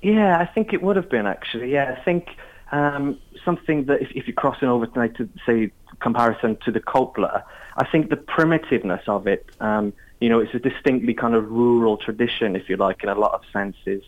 Yeah, 0.00 0.38
I 0.38 0.46
think 0.46 0.72
it 0.72 0.80
would 0.80 0.94
have 0.94 1.10
been 1.10 1.26
actually. 1.26 1.72
Yeah, 1.72 1.96
I 1.98 2.04
think 2.04 2.28
um, 2.70 3.18
something 3.44 3.86
that 3.86 4.00
if, 4.00 4.12
if, 4.14 4.28
you're 4.28 4.34
crossing 4.34 4.68
over 4.68 4.86
tonight 4.86 5.16
to 5.16 5.28
say 5.44 5.72
comparison 5.98 6.56
to 6.64 6.70
the 6.70 6.78
Copla, 6.78 7.42
I 7.76 7.86
think 7.86 8.10
the 8.10 8.16
primitiveness 8.16 9.06
of 9.08 9.26
it. 9.26 9.46
Um, 9.60 9.92
you 10.20 10.28
know, 10.30 10.40
it's 10.40 10.54
a 10.54 10.58
distinctly 10.58 11.14
kind 11.14 11.34
of 11.34 11.50
rural 11.50 11.98
tradition, 11.98 12.56
if 12.56 12.68
you 12.68 12.76
like, 12.76 13.02
in 13.02 13.08
a 13.10 13.14
lot 13.14 13.34
of 13.34 13.42
senses. 13.52 14.02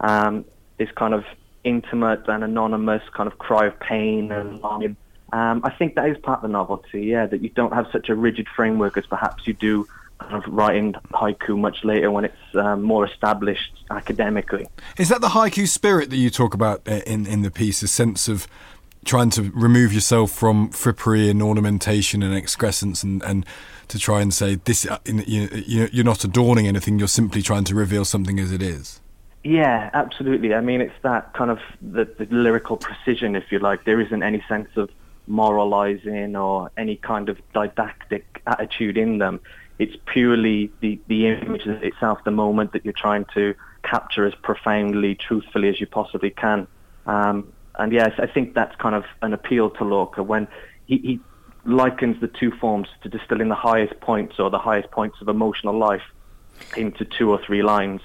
Um, 0.00 0.44
this 0.76 0.90
kind 0.92 1.14
of 1.14 1.24
intimate 1.62 2.28
and 2.28 2.44
anonymous 2.44 3.02
kind 3.14 3.26
of 3.26 3.38
cry 3.38 3.66
of 3.66 3.80
pain 3.80 4.30
and 4.30 4.60
longing. 4.60 4.96
Um, 5.32 5.62
I 5.64 5.70
think 5.70 5.94
that 5.94 6.08
is 6.08 6.18
part 6.18 6.38
of 6.38 6.42
the 6.42 6.48
novelty, 6.48 7.06
yeah, 7.06 7.26
that 7.26 7.40
you 7.40 7.48
don't 7.48 7.72
have 7.72 7.86
such 7.90 8.08
a 8.08 8.14
rigid 8.14 8.46
framework 8.54 8.96
as 8.98 9.06
perhaps 9.06 9.46
you 9.46 9.54
do 9.54 9.88
kind 10.18 10.34
of 10.34 10.52
writing 10.52 10.92
haiku 11.12 11.58
much 11.58 11.82
later 11.82 12.10
when 12.10 12.24
it's 12.24 12.54
um, 12.54 12.82
more 12.82 13.04
established 13.06 13.72
academically. 13.90 14.66
Is 14.98 15.08
that 15.08 15.20
the 15.20 15.28
haiku 15.28 15.66
spirit 15.66 16.10
that 16.10 16.16
you 16.16 16.30
talk 16.30 16.54
about 16.54 16.86
uh, 16.86 17.00
in, 17.06 17.26
in 17.26 17.42
the 17.42 17.50
piece, 17.50 17.82
a 17.82 17.88
sense 17.88 18.28
of 18.28 18.46
trying 19.04 19.30
to 19.30 19.50
remove 19.54 19.92
yourself 19.92 20.30
from 20.30 20.70
frippery 20.70 21.30
and 21.30 21.42
ornamentation 21.42 22.22
and 22.22 22.34
excrescence 22.34 23.02
and, 23.02 23.22
and 23.22 23.46
to 23.88 23.98
try 23.98 24.20
and 24.20 24.32
say 24.32 24.56
this 24.56 24.86
uh, 24.86 24.98
you, 25.06 25.88
you're 25.92 26.04
not 26.04 26.24
adorning 26.24 26.66
anything 26.66 26.98
you're 26.98 27.08
simply 27.08 27.42
trying 27.42 27.64
to 27.64 27.74
reveal 27.74 28.04
something 28.04 28.38
as 28.38 28.52
it 28.52 28.62
is. 28.62 29.00
Yeah 29.42 29.90
absolutely. 29.92 30.54
I 30.54 30.60
mean 30.60 30.80
it's 30.80 30.94
that 31.02 31.32
kind 31.34 31.50
of 31.50 31.58
the, 31.82 32.04
the 32.04 32.26
lyrical 32.30 32.76
precision 32.76 33.36
if 33.36 33.50
you 33.50 33.58
like. 33.58 33.84
There 33.84 34.00
isn't 34.00 34.22
any 34.22 34.42
sense 34.48 34.68
of 34.76 34.90
moralizing 35.26 36.36
or 36.36 36.70
any 36.76 36.96
kind 36.96 37.28
of 37.28 37.38
didactic 37.52 38.42
attitude 38.46 38.96
in 38.96 39.18
them. 39.18 39.40
It's 39.78 39.96
purely 40.06 40.70
the, 40.80 41.00
the 41.08 41.26
image 41.26 41.66
itself 41.66 42.22
the 42.24 42.30
moment 42.30 42.72
that 42.72 42.84
you're 42.84 42.94
trying 42.94 43.26
to 43.34 43.54
capture 43.82 44.24
as 44.26 44.34
profoundly 44.36 45.14
truthfully 45.14 45.68
as 45.68 45.80
you 45.80 45.86
possibly 45.86 46.30
can. 46.30 46.66
Um, 47.06 47.52
and 47.78 47.92
yes, 47.92 48.12
I 48.18 48.26
think 48.26 48.54
that's 48.54 48.74
kind 48.76 48.94
of 48.94 49.04
an 49.22 49.32
appeal 49.32 49.70
to 49.70 49.84
Lorca 49.84 50.22
when 50.22 50.48
he, 50.86 50.98
he 50.98 51.20
likens 51.64 52.20
the 52.20 52.28
two 52.28 52.50
forms 52.52 52.88
to 53.02 53.08
distilling 53.08 53.48
the 53.48 53.54
highest 53.54 53.98
points 54.00 54.38
or 54.38 54.50
the 54.50 54.58
highest 54.58 54.90
points 54.90 55.20
of 55.20 55.28
emotional 55.28 55.76
life 55.76 56.02
into 56.76 57.04
two 57.04 57.30
or 57.30 57.40
three 57.44 57.62
lines. 57.62 58.00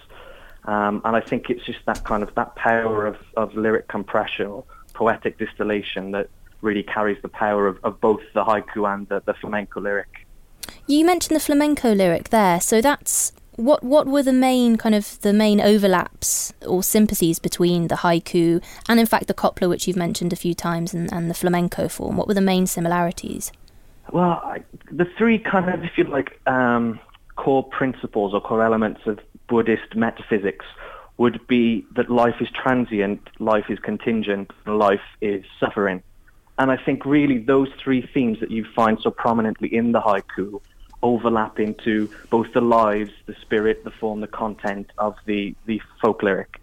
Um, 0.66 1.02
and 1.06 1.16
I 1.16 1.22
think 1.22 1.50
it's 1.50 1.66
just 1.66 1.80
that 1.86 2.04
kind 2.04 2.24
of 2.24 2.34
that 2.36 2.56
power 2.56 3.06
of, 3.06 3.18
of 3.36 3.54
lyric 3.56 3.88
compression 3.88 4.48
or 4.48 4.64
poetic 4.94 5.38
distillation 5.38 6.12
that 6.12 6.30
really 6.62 6.84
carries 6.84 7.22
the 7.22 7.30
power 7.30 7.68
of, 7.68 7.80
of 7.84 8.02
both 8.02 8.22
the 8.34 8.44
haiku 8.44 8.92
and 8.92 9.08
the, 9.08 9.22
the 9.26 9.34
flamenco 9.34 9.80
lyric. 9.80 10.28
You 10.88 11.06
mentioned 11.06 11.36
the 11.36 11.40
flamenco 11.40 11.94
lyric 11.94 12.30
there, 12.30 12.60
so 12.60 12.82
that's 12.82 13.32
what 13.60 13.84
what 13.84 14.08
were 14.08 14.24
the 14.24 14.34
main 14.34 14.78
kind 14.78 14.96
of 14.96 15.20
the 15.22 15.34
main 15.34 15.60
overlaps 15.60 16.54
or 16.66 16.82
sympathies 16.82 17.40
between 17.40 17.88
the 17.90 17.96
haiku 17.96 18.64
and 18.88 19.00
in 19.00 19.06
fact 19.06 19.28
the 19.28 19.34
copla 19.34 19.68
which 19.68 19.88
you've 19.88 19.98
mentioned 19.98 20.32
a 20.32 20.36
few 20.36 20.54
times 20.54 20.94
and, 20.94 21.12
and 21.12 21.30
the 21.30 21.34
flamenco 21.34 21.88
form? 21.88 22.16
What 22.16 22.28
were 22.28 22.34
the 22.34 22.42
main 22.42 22.68
similarities? 22.68 23.52
Well 24.12 24.42
I, 24.44 24.64
the 24.92 25.06
three 25.18 25.40
kind 25.40 25.70
of 25.70 25.84
if 25.84 25.98
you 25.98 26.06
like 26.06 26.40
um, 26.48 27.00
core 27.36 27.64
principles 27.64 28.34
or 28.34 28.42
core 28.42 28.64
elements 28.64 29.02
of 29.06 29.20
buddhist 29.48 29.96
metaphysics 29.96 30.66
would 31.18 31.46
be 31.48 31.86
that 31.96 32.10
life 32.10 32.36
is 32.40 32.48
transient 32.52 33.22
life 33.40 33.66
is 33.70 33.78
contingent 33.80 34.52
and 34.66 34.80
life 34.80 35.02
is 35.22 35.44
suffering. 35.60 36.02
And 36.58 36.72
i 36.72 36.78
think 36.78 37.06
really 37.06 37.40
those 37.40 37.70
three 37.84 38.08
themes 38.14 38.40
that 38.40 38.52
you 38.52 38.66
find 38.76 38.98
so 39.02 39.12
prominently 39.12 39.74
in 39.74 39.92
the 39.92 40.00
haiku 40.00 40.62
overlap 41.02 41.60
into 41.60 42.10
both 42.30 42.52
the 42.54 42.62
lives, 42.62 43.12
the 43.26 43.36
spirit, 43.42 43.84
the 43.84 43.92
form, 43.92 44.22
the 44.22 44.28
content 44.28 44.92
of 44.98 45.16
the, 45.26 45.56
the 45.66 45.82
folk 46.02 46.24
lyric. 46.24 46.62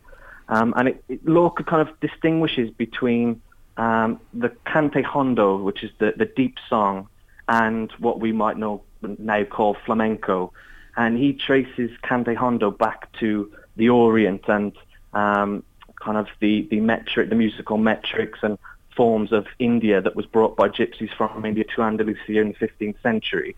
Um, 0.48 0.74
and 0.76 0.88
it, 0.88 1.04
it, 1.08 1.26
Lorca 1.26 1.64
kind 1.64 1.86
of 1.86 1.98
distinguishes 2.00 2.70
between 2.70 3.40
um, 3.76 4.20
the 4.32 4.50
cante 4.66 5.02
hondo, 5.02 5.56
which 5.56 5.82
is 5.82 5.90
the, 5.98 6.14
the 6.16 6.26
deep 6.26 6.56
song, 6.68 7.08
and 7.48 7.90
what 7.98 8.20
we 8.20 8.32
might 8.32 8.56
know 8.56 8.82
now 9.02 9.44
call 9.44 9.76
flamenco. 9.84 10.52
And 10.96 11.18
he 11.18 11.32
traces 11.32 11.90
cante 12.02 12.34
hondo 12.34 12.70
back 12.70 13.12
to 13.20 13.50
the 13.76 13.90
Orient 13.90 14.48
and 14.48 14.72
um, 15.12 15.62
kind 16.02 16.16
of 16.16 16.28
the, 16.40 16.66
the 16.70 16.80
metric, 16.80 17.28
the 17.28 17.34
musical 17.34 17.76
metrics 17.76 18.38
and 18.42 18.58
forms 18.96 19.32
of 19.32 19.46
India 19.58 20.00
that 20.00 20.16
was 20.16 20.24
brought 20.24 20.56
by 20.56 20.68
gypsies 20.68 21.14
from 21.16 21.44
India 21.44 21.64
to 21.74 21.82
Andalusia 21.82 22.40
in 22.40 22.54
the 22.58 22.66
15th 22.66 23.00
century 23.02 23.54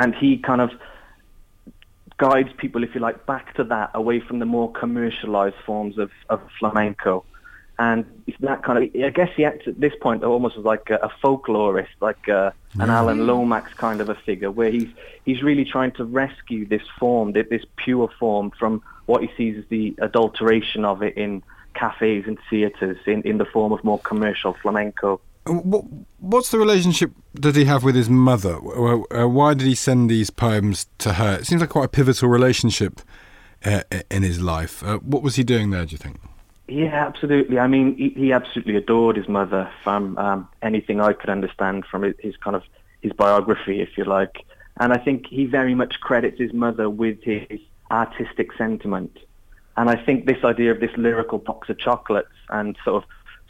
and 0.00 0.14
he 0.14 0.38
kind 0.38 0.60
of 0.60 0.70
guides 2.18 2.48
people, 2.56 2.82
if 2.82 2.94
you 2.94 3.00
like, 3.00 3.26
back 3.26 3.54
to 3.54 3.64
that, 3.64 3.90
away 3.94 4.20
from 4.20 4.38
the 4.38 4.46
more 4.46 4.70
commercialized 4.72 5.56
forms 5.64 5.98
of, 5.98 6.10
of 6.28 6.40
flamenco. 6.58 7.24
And 7.78 8.06
that 8.40 8.62
kind 8.62 8.78
of, 8.78 9.02
I 9.02 9.10
guess 9.10 9.28
he 9.36 9.44
acts 9.44 9.68
at 9.68 9.78
this 9.78 9.92
point 10.00 10.24
almost 10.24 10.56
as 10.56 10.64
like 10.64 10.88
a, 10.88 10.96
a 10.96 11.10
folklorist, 11.22 11.88
like 12.00 12.26
a, 12.28 12.38
uh, 12.38 12.50
an 12.78 12.88
Alan 12.88 13.26
Lomax 13.26 13.74
kind 13.74 14.00
of 14.00 14.08
a 14.08 14.14
figure, 14.14 14.50
where 14.50 14.70
he's 14.70 14.88
he's 15.26 15.42
really 15.42 15.64
trying 15.64 15.92
to 15.92 16.04
rescue 16.04 16.66
this 16.66 16.82
form, 16.98 17.32
this 17.32 17.64
pure 17.76 18.08
form, 18.18 18.50
from 18.58 18.82
what 19.04 19.22
he 19.22 19.30
sees 19.36 19.58
as 19.58 19.64
the 19.68 19.94
adulteration 19.98 20.86
of 20.86 21.02
it 21.02 21.18
in 21.18 21.42
cafes 21.74 22.24
and 22.26 22.38
theatres, 22.48 22.96
in, 23.06 23.22
in 23.22 23.36
the 23.36 23.44
form 23.44 23.72
of 23.72 23.84
more 23.84 23.98
commercial 24.00 24.54
flamenco. 24.62 25.20
What's 25.46 26.50
the 26.50 26.58
relationship 26.58 27.12
did 27.34 27.56
he 27.56 27.64
have 27.66 27.84
with 27.84 27.94
his 27.94 28.10
mother? 28.10 28.56
Uh, 28.56 29.28
why 29.28 29.54
did 29.54 29.66
he 29.66 29.74
send 29.74 30.10
these 30.10 30.30
poems 30.30 30.86
to 30.98 31.14
her? 31.14 31.36
It 31.36 31.46
seems 31.46 31.60
like 31.60 31.70
quite 31.70 31.84
a 31.84 31.88
pivotal 31.88 32.28
relationship 32.28 33.00
uh, 33.64 33.82
in 34.10 34.22
his 34.22 34.40
life. 34.40 34.82
Uh, 34.82 34.98
what 34.98 35.22
was 35.22 35.36
he 35.36 35.44
doing 35.44 35.70
there, 35.70 35.84
do 35.84 35.92
you 35.92 35.98
think? 35.98 36.20
Yeah, 36.68 37.06
absolutely. 37.06 37.58
I 37.58 37.68
mean, 37.68 37.96
he, 37.96 38.08
he 38.10 38.32
absolutely 38.32 38.76
adored 38.76 39.16
his 39.16 39.28
mother 39.28 39.70
from 39.84 40.18
um, 40.18 40.48
anything 40.62 41.00
I 41.00 41.12
could 41.12 41.30
understand 41.30 41.84
from 41.84 42.02
his, 42.02 42.14
his 42.18 42.36
kind 42.36 42.56
of 42.56 42.62
his 43.02 43.12
biography, 43.12 43.80
if 43.80 43.96
you 43.96 44.04
like. 44.04 44.44
And 44.78 44.92
I 44.92 44.98
think 44.98 45.26
he 45.26 45.46
very 45.46 45.74
much 45.74 46.00
credits 46.00 46.38
his 46.38 46.52
mother 46.52 46.90
with 46.90 47.22
his 47.22 47.60
artistic 47.90 48.52
sentiment. 48.58 49.16
And 49.76 49.88
I 49.88 49.96
think 49.96 50.26
this 50.26 50.42
idea 50.42 50.72
of 50.72 50.80
this 50.80 50.90
lyrical 50.96 51.38
box 51.38 51.68
of 51.68 51.78
chocolates 51.78 52.28
and 52.48 52.76
sort 52.84 53.04
of 53.04 53.08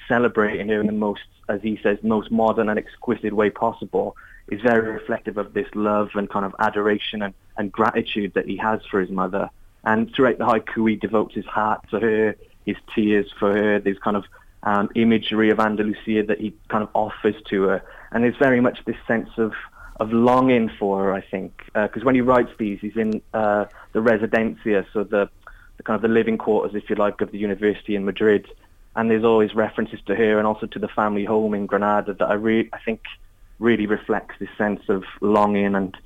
celebrating 0.09 0.69
her 0.69 0.81
in 0.81 0.87
the 0.87 0.93
most 0.93 1.23
as 1.49 1.61
he 1.63 1.79
says, 1.83 1.99
most 2.03 2.31
modern 2.31 2.69
and 2.69 2.79
exquisite 2.79 3.33
way 3.33 3.51
possible 3.51 4.17
is 4.49 4.61
very 4.61 4.93
reflective 4.93 5.37
of 5.37 5.55
this 5.55 5.67
love 5.75 6.11
and 6.15 6.29
kind 6.31 6.45
of 6.45 6.55
adoration 6.59 7.23
and, 7.23 7.35
and 7.57 7.73
gratitude 7.73 8.33
that 8.35 8.47
he 8.47 8.57
has 8.57 8.81
for 8.91 9.01
his 9.01 9.11
mother. 9.11 9.49
And 9.85 10.13
throughout 10.15 10.39
the 10.39 10.45
haiku, 10.45 10.91
he 10.91 10.97
devotes 10.97 11.35
his 11.35 11.47
heart 11.47 11.89
to 11.91 12.01
her, 12.01 12.37
his 12.65 12.77
tears 12.95 13.27
for 13.39 13.53
her, 13.53 13.79
this 13.79 13.99
kind 13.99 14.17
of 14.17 14.25
um, 14.63 14.89
imagery 14.95 15.51
of 15.51 15.61
Andalusia 15.61 16.25
that 16.25 16.41
he 16.41 16.55
kind 16.69 16.83
of 16.83 16.91
offers 16.95 17.37
to 17.51 17.63
her. 17.65 17.85
And 18.11 18.25
there's 18.25 18.37
very 18.37 18.61
much 18.61 18.85
this 18.85 18.97
sense 19.07 19.31
of, 19.37 19.53
of 20.01 20.13
longing 20.13 20.71
for 20.79 21.05
her, 21.05 21.13
I 21.13 21.21
think. 21.21 21.63
Because 21.67 22.03
uh, 22.03 22.07
when 22.07 22.15
he 22.17 22.21
writes 22.21 22.51
these, 22.59 22.81
he's 22.81 22.97
in 22.97 23.23
uh, 23.35 23.67
the 23.93 24.01
residencia, 24.01 24.85
so 24.93 25.05
the, 25.05 25.29
the 25.77 25.83
kind 25.85 25.97
of 25.97 26.03
the 26.03 26.09
living 26.09 26.39
quarters, 26.39 26.75
if 26.75 26.91
you 26.91 26.97
like, 26.97 27.21
of 27.21 27.31
the 27.31 27.39
university 27.39 27.95
in 27.95 28.05
Madrid 28.05 28.49
and 28.97 29.11
there's 29.11 29.25
always 29.25 29.55
references 29.55 30.01
to 30.07 30.17
her 30.17 30.39
and 30.39 30.47
also 30.47 30.67
to 30.67 30.79
the 30.79 30.89
family 30.89 31.25
home 31.25 31.55
in 31.55 31.67
Granada 31.67 32.15
that 32.15 32.29
I 32.29 32.35
re- 32.35 32.69
I 32.73 32.79
think 32.79 33.03
really 33.59 33.87
reflects 33.87 34.35
this 34.41 34.49
sense 34.57 34.81
of 34.89 35.05
longing 35.21 35.75
and 35.75 35.97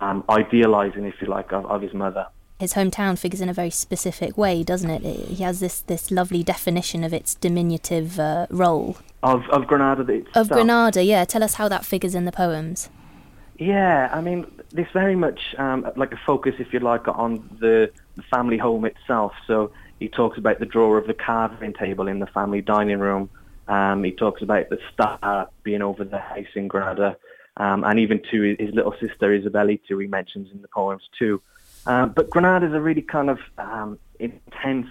um, 0.00 0.24
idealizing, 0.28 1.04
if 1.04 1.14
you 1.20 1.26
like, 1.26 1.52
of, 1.52 1.66
of, 1.66 1.82
his 1.82 1.92
mother. 1.92 2.26
His 2.58 2.74
hometown 2.74 3.18
figures 3.18 3.40
in 3.40 3.48
a 3.48 3.52
very 3.52 3.70
specific 3.70 4.38
way, 4.38 4.62
doesn't 4.62 4.90
it? 4.90 5.02
He 5.02 5.42
has 5.42 5.60
this, 5.60 5.80
this 5.80 6.10
lovely 6.10 6.42
definition 6.42 7.04
of 7.04 7.12
its 7.12 7.34
diminutive 7.34 8.18
uh, 8.18 8.46
role. 8.50 8.96
Of, 9.22 9.42
of 9.50 9.66
Granada 9.66 10.10
itself. 10.10 10.36
Of 10.36 10.48
Granada, 10.48 11.02
yeah. 11.04 11.24
Tell 11.24 11.42
us 11.42 11.54
how 11.54 11.68
that 11.68 11.84
figures 11.84 12.14
in 12.14 12.24
the 12.24 12.32
poems. 12.32 12.88
Yeah, 13.58 14.08
I 14.12 14.20
mean, 14.20 14.50
there's 14.72 14.90
very 14.92 15.16
much 15.16 15.54
um, 15.58 15.86
like 15.96 16.12
a 16.12 16.20
focus, 16.24 16.54
if 16.58 16.72
you 16.72 16.80
like, 16.80 17.06
on 17.08 17.46
the, 17.60 17.90
the 18.16 18.22
family 18.22 18.56
home 18.56 18.86
itself. 18.86 19.32
So 19.46 19.70
he 20.00 20.08
talks 20.08 20.38
about 20.38 20.58
the 20.58 20.66
drawer 20.66 20.98
of 20.98 21.06
the 21.06 21.14
carving 21.14 21.74
table 21.74 22.08
in 22.08 22.18
the 22.18 22.26
family 22.26 22.62
dining 22.62 22.98
room. 22.98 23.30
Um, 23.68 24.02
he 24.02 24.10
talks 24.10 24.42
about 24.42 24.68
the 24.70 24.78
star 24.92 25.48
being 25.62 25.82
over 25.82 26.02
the 26.02 26.18
house 26.18 26.46
in 26.56 26.66
Granada, 26.66 27.16
um, 27.56 27.84
and 27.84 28.00
even 28.00 28.20
to 28.30 28.56
his 28.58 28.74
little 28.74 28.94
sister 28.98 29.38
Isabelita, 29.38 30.00
he 30.00 30.08
mentions 30.08 30.50
in 30.50 30.62
the 30.62 30.68
poems 30.68 31.02
too. 31.16 31.40
Um, 31.86 32.10
but 32.10 32.30
Granada 32.30 32.66
is 32.66 32.72
a 32.72 32.80
really 32.80 33.02
kind 33.02 33.30
of 33.30 33.38
um, 33.58 33.98
intense 34.18 34.88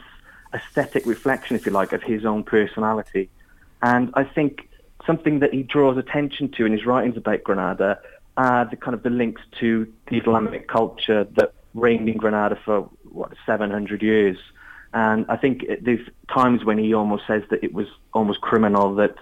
aesthetic 0.54 1.06
reflection, 1.06 1.56
if 1.56 1.66
you 1.66 1.72
like, 1.72 1.92
of 1.92 2.02
his 2.02 2.26
own 2.26 2.44
personality. 2.44 3.30
And 3.82 4.12
I 4.14 4.24
think 4.24 4.70
something 5.06 5.40
that 5.40 5.54
he 5.54 5.64
draws 5.64 5.98
attention 5.98 6.50
to 6.54 6.66
in 6.66 6.72
his 6.72 6.86
writings 6.86 7.18
about 7.18 7.44
Granada 7.44 8.00
are 8.38 8.66
the 8.66 8.76
kind 8.76 8.94
of 8.94 9.04
the 9.04 9.10
links 9.10 9.42
to 9.60 9.92
the 10.08 10.18
Islamic 10.18 10.68
culture 10.68 11.26
that 11.36 11.54
reigned 11.74 12.10
in 12.10 12.18
Granada 12.18 12.58
for 12.64 12.90
what 13.10 13.34
700 13.46 14.02
years. 14.02 14.38
And 14.94 15.26
I 15.30 15.38
think 15.38 15.66
there's 15.82 16.08
times 16.34 16.66
when 16.66 16.78
he 16.78 16.94
almost 16.94 17.24
says 17.28 17.44
that 17.52 17.64
it 17.64 17.74
was 17.74 17.88
almost 18.14 18.42
criminal 18.42 18.96
that 18.96 19.16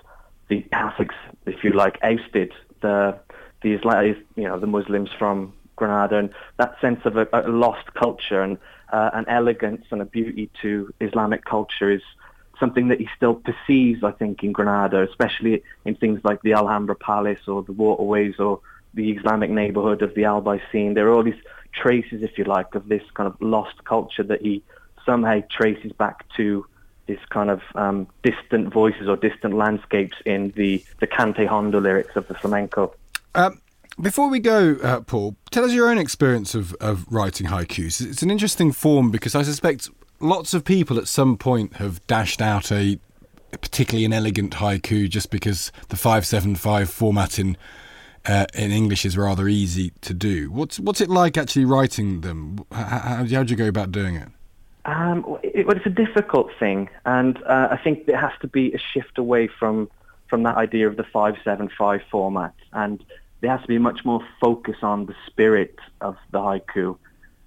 the 0.48 0.62
Catholics, 0.72 1.16
if 1.46 1.64
you 1.64 1.72
like, 1.72 1.98
ousted 2.04 2.54
the 2.82 3.20
the 3.62 3.74
Islam, 3.74 4.16
you 4.36 4.44
know, 4.44 4.60
the 4.60 4.68
Muslims 4.68 5.10
from 5.18 5.54
Granada, 5.76 6.18
and 6.18 6.30
that 6.58 6.80
sense 6.80 7.02
of 7.06 7.18
a, 7.18 7.28
a 7.34 7.50
lost 7.50 7.94
culture 7.96 8.42
and 8.42 8.58
uh, 8.94 9.10
an 9.14 9.26
elegance 9.28 9.86
and 9.92 10.02
a 10.02 10.06
beauty 10.06 10.50
to 10.62 10.94
Islamic 11.02 11.44
culture 11.44 11.90
is 11.90 12.02
something 12.60 12.88
that 12.88 13.00
he 13.00 13.10
still 13.16 13.36
perceives, 13.36 14.04
I 14.04 14.12
think, 14.12 14.44
in 14.44 14.52
Granada, 14.52 15.02
especially 15.04 15.64
in 15.86 15.96
things 15.96 16.22
like 16.24 16.42
the 16.42 16.54
Alhambra 16.54 16.96
Palace 16.96 17.48
or 17.48 17.64
the 17.64 17.74
waterways 17.74 18.40
or 18.40 18.62
the 18.94 19.12
Islamic 19.12 19.50
neighborhood 19.50 20.02
of 20.02 20.16
the 20.16 20.24
Albaicin. 20.24 20.96
There 20.96 21.08
are 21.08 21.14
all 21.14 21.24
these 21.24 21.42
traces, 21.74 22.24
if 22.24 22.38
you 22.38 22.46
like, 22.46 22.74
of 22.74 22.88
this 22.88 23.04
kind 23.14 23.28
of 23.28 23.40
lost 23.42 23.84
culture 23.84 24.24
that 24.24 24.42
he 24.42 24.64
somehow 25.08 25.42
traces 25.50 25.92
back 25.94 26.24
to 26.36 26.64
this 27.08 27.20
kind 27.30 27.50
of 27.50 27.62
um, 27.74 28.08
distant 28.22 28.72
voices 28.72 29.08
or 29.08 29.16
distant 29.16 29.56
landscapes 29.56 30.18
in 30.26 30.52
the, 30.56 30.84
the 31.00 31.08
Cante 31.08 31.48
Hondo 31.48 31.80
lyrics 31.80 32.16
of 32.16 32.28
the 32.28 32.36
flamenco. 32.36 32.94
Um, 33.34 33.62
before 34.00 34.30
we 34.30 34.40
go, 34.40 34.78
uh, 34.84 35.02
Paul, 35.02 35.36
tell 35.50 35.64
us 35.64 35.72
your 35.72 35.90
own 35.90 35.98
experience 35.98 36.54
of, 36.54 36.76
of 36.76 37.06
writing 37.10 37.48
haikus. 37.48 38.06
It's 38.06 38.22
an 38.22 38.30
interesting 38.30 38.72
form 38.72 39.10
because 39.10 39.34
I 39.34 39.42
suspect 39.42 39.90
lots 40.20 40.54
of 40.54 40.64
people 40.64 41.00
at 41.00 41.08
some 41.08 41.38
point 41.38 41.78
have 41.78 42.06
dashed 42.06 42.42
out 42.42 42.72
a 42.72 43.00
particularly 43.52 44.06
an 44.06 44.14
elegant 44.14 44.54
haiku 44.56 45.10
just 45.10 45.32
because 45.32 45.72
the 45.88 45.96
575 45.96 46.90
format 46.90 47.40
in 47.40 47.58
uh, 48.26 48.46
in 48.54 48.72
English 48.72 49.06
is 49.06 49.18
rather 49.18 49.48
easy 49.48 49.92
to 50.02 50.14
do. 50.14 50.52
What's 50.52 50.80
what's 50.80 51.00
it 51.00 51.10
like 51.10 51.38
actually 51.38 51.66
writing 51.66 52.22
them? 52.22 52.66
How, 52.72 53.26
how, 53.26 53.44
do 53.44 53.52
you 53.52 53.56
go 53.56 53.68
about 53.68 53.92
doing 53.92 54.16
it? 54.16 54.28
Um, 54.88 55.38
it, 55.44 55.68
it's 55.68 55.86
a 55.86 55.90
difficult 55.90 56.50
thing, 56.60 56.90
and 57.06 57.38
uh, 57.44 57.68
I 57.72 57.78
think 57.84 58.06
there 58.06 58.18
has 58.18 58.32
to 58.42 58.48
be 58.48 58.74
a 58.74 58.80
shift 58.94 59.18
away 59.18 59.48
from 59.48 59.90
from 60.30 60.44
that 60.44 60.58
idea 60.58 60.88
of 60.88 60.98
the 60.98 61.04
575 61.04 62.02
format, 62.12 62.54
and 62.74 63.04
there 63.42 63.52
has 63.52 63.62
to 63.62 63.68
be 63.68 63.78
much 63.78 64.04
more 64.04 64.22
focus 64.42 64.78
on 64.82 65.06
the 65.06 65.16
spirit 65.26 65.76
of 66.02 66.16
the 66.32 66.40
haiku. 66.40 66.98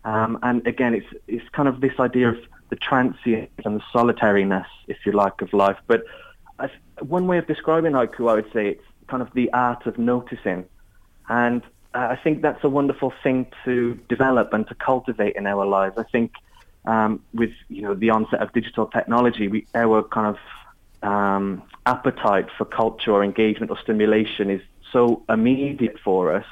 Um, 0.04 0.38
and 0.42 0.66
again, 0.66 0.94
it's 0.94 1.06
it's 1.26 1.48
kind 1.50 1.66
of 1.66 1.80
this 1.80 1.98
idea 1.98 2.28
of 2.28 2.36
the 2.68 2.76
transient 2.76 3.50
and 3.64 3.80
the 3.80 3.82
solitariness, 3.90 4.66
if 4.86 4.98
you 5.06 5.12
like, 5.12 5.40
of 5.40 5.52
life. 5.54 5.78
But 5.86 6.04
one 7.00 7.26
way 7.26 7.38
of 7.38 7.46
describing 7.46 7.92
haiku, 7.92 8.30
I 8.30 8.34
would 8.34 8.52
say 8.52 8.68
it's 8.68 8.84
kind 9.08 9.22
of 9.22 9.32
the 9.34 9.50
art 9.52 9.86
of 9.86 9.98
noticing. 9.98 10.66
And 11.30 11.62
uh, 11.94 12.08
I 12.10 12.16
think 12.16 12.42
that's 12.42 12.62
a 12.64 12.68
wonderful 12.68 13.12
thing 13.22 13.46
to 13.64 13.98
develop 14.08 14.52
and 14.52 14.66
to 14.68 14.74
cultivate 14.74 15.36
in 15.36 15.46
our 15.46 15.64
lives. 15.64 15.96
I 15.96 16.04
think 16.04 16.32
um, 16.84 17.22
with 17.34 17.50
you 17.68 17.82
know 17.82 17.94
the 17.94 18.10
onset 18.10 18.40
of 18.40 18.52
digital 18.52 18.86
technology, 18.86 19.48
we, 19.48 19.66
our 19.74 20.02
kind 20.02 20.36
of 20.36 21.08
um, 21.08 21.62
appetite 21.86 22.48
for 22.56 22.64
culture 22.64 23.12
or 23.12 23.24
engagement 23.24 23.70
or 23.70 23.78
stimulation 23.78 24.50
is 24.50 24.62
so 24.92 25.22
immediate 25.28 25.98
for 26.02 26.34
us 26.34 26.44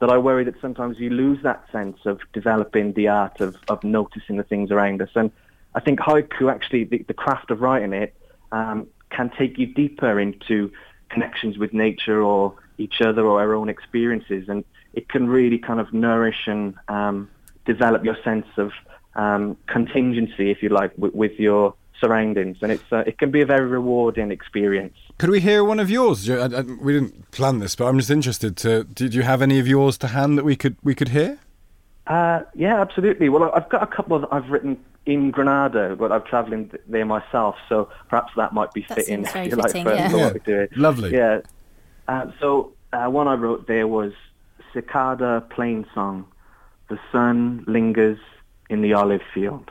that 0.00 0.10
I 0.10 0.18
worry 0.18 0.44
that 0.44 0.60
sometimes 0.60 0.98
you 0.98 1.10
lose 1.10 1.42
that 1.42 1.64
sense 1.72 1.98
of 2.04 2.20
developing 2.32 2.92
the 2.92 3.08
art 3.08 3.40
of, 3.40 3.56
of 3.68 3.82
noticing 3.82 4.36
the 4.36 4.42
things 4.42 4.70
around 4.70 5.00
us. 5.00 5.08
And 5.14 5.30
I 5.74 5.80
think 5.80 6.00
haiku 6.00 6.52
actually, 6.52 6.84
the, 6.84 6.98
the 7.08 7.14
craft 7.14 7.50
of 7.50 7.60
writing 7.60 7.92
it, 7.94 8.14
um, 8.52 8.86
can 9.10 9.30
take 9.38 9.56
you 9.58 9.66
deeper 9.66 10.20
into 10.20 10.70
connections 11.08 11.56
with 11.56 11.72
nature 11.72 12.22
or 12.22 12.54
each 12.78 13.00
other 13.00 13.24
or 13.24 13.40
our 13.40 13.54
own 13.54 13.68
experiences, 13.68 14.48
and 14.48 14.64
it 14.92 15.08
can 15.08 15.28
really 15.28 15.58
kind 15.58 15.80
of 15.80 15.92
nourish 15.92 16.46
and 16.46 16.74
um, 16.88 17.30
develop 17.64 18.04
your 18.04 18.16
sense 18.22 18.46
of 18.58 18.72
um, 19.16 19.56
contingency, 19.66 20.50
if 20.50 20.62
you 20.62 20.68
like, 20.68 20.92
with, 20.96 21.14
with 21.14 21.32
your 21.38 21.74
surroundings, 22.00 22.58
and 22.60 22.70
it's 22.70 22.84
uh, 22.92 22.98
it 23.06 23.18
can 23.18 23.30
be 23.30 23.40
a 23.40 23.46
very 23.46 23.66
rewarding 23.66 24.30
experience. 24.30 24.94
Could 25.18 25.30
we 25.30 25.40
hear 25.40 25.64
one 25.64 25.80
of 25.80 25.90
yours? 25.90 26.28
I, 26.28 26.44
I, 26.44 26.60
we 26.60 26.92
didn't 26.92 27.30
plan 27.30 27.58
this, 27.58 27.74
but 27.74 27.86
I'm 27.86 27.98
just 27.98 28.10
interested. 28.10 28.56
To 28.58 28.84
did 28.84 29.14
you 29.14 29.22
have 29.22 29.42
any 29.42 29.58
of 29.58 29.66
yours 29.66 29.98
to 29.98 30.08
hand 30.08 30.38
that 30.38 30.44
we 30.44 30.54
could 30.54 30.76
we 30.82 30.94
could 30.94 31.08
hear? 31.08 31.38
Uh, 32.06 32.42
yeah, 32.54 32.80
absolutely. 32.80 33.28
Well, 33.28 33.50
I've 33.52 33.68
got 33.68 33.82
a 33.82 33.86
couple 33.86 34.18
that 34.20 34.28
I've 34.30 34.48
written 34.48 34.78
in 35.06 35.30
Granada, 35.30 35.96
but 35.96 36.12
I'm 36.12 36.22
travelling 36.22 36.70
there 36.86 37.06
myself, 37.06 37.56
so 37.68 37.88
perhaps 38.08 38.32
that 38.36 38.52
might 38.52 38.72
be 38.72 38.84
that 38.88 38.98
fitting. 38.98 39.24
Very 39.24 39.50
like, 39.50 39.72
fitting, 39.72 39.84
for, 39.84 39.94
yeah. 39.94 40.08
for 40.08 40.16
what 40.18 40.44
doing. 40.44 40.68
Lovely. 40.76 41.12
Yeah. 41.12 41.40
Uh, 42.06 42.26
so 42.38 42.72
uh, 42.92 43.06
one 43.06 43.26
I 43.26 43.34
wrote 43.34 43.66
there 43.66 43.88
was 43.88 44.12
Cicada 44.72 45.44
Plain 45.50 45.86
Song. 45.94 46.26
The 46.88 46.98
sun 47.10 47.64
lingers 47.66 48.18
in 48.68 48.82
the 48.82 48.94
olive 48.94 49.22
field. 49.34 49.70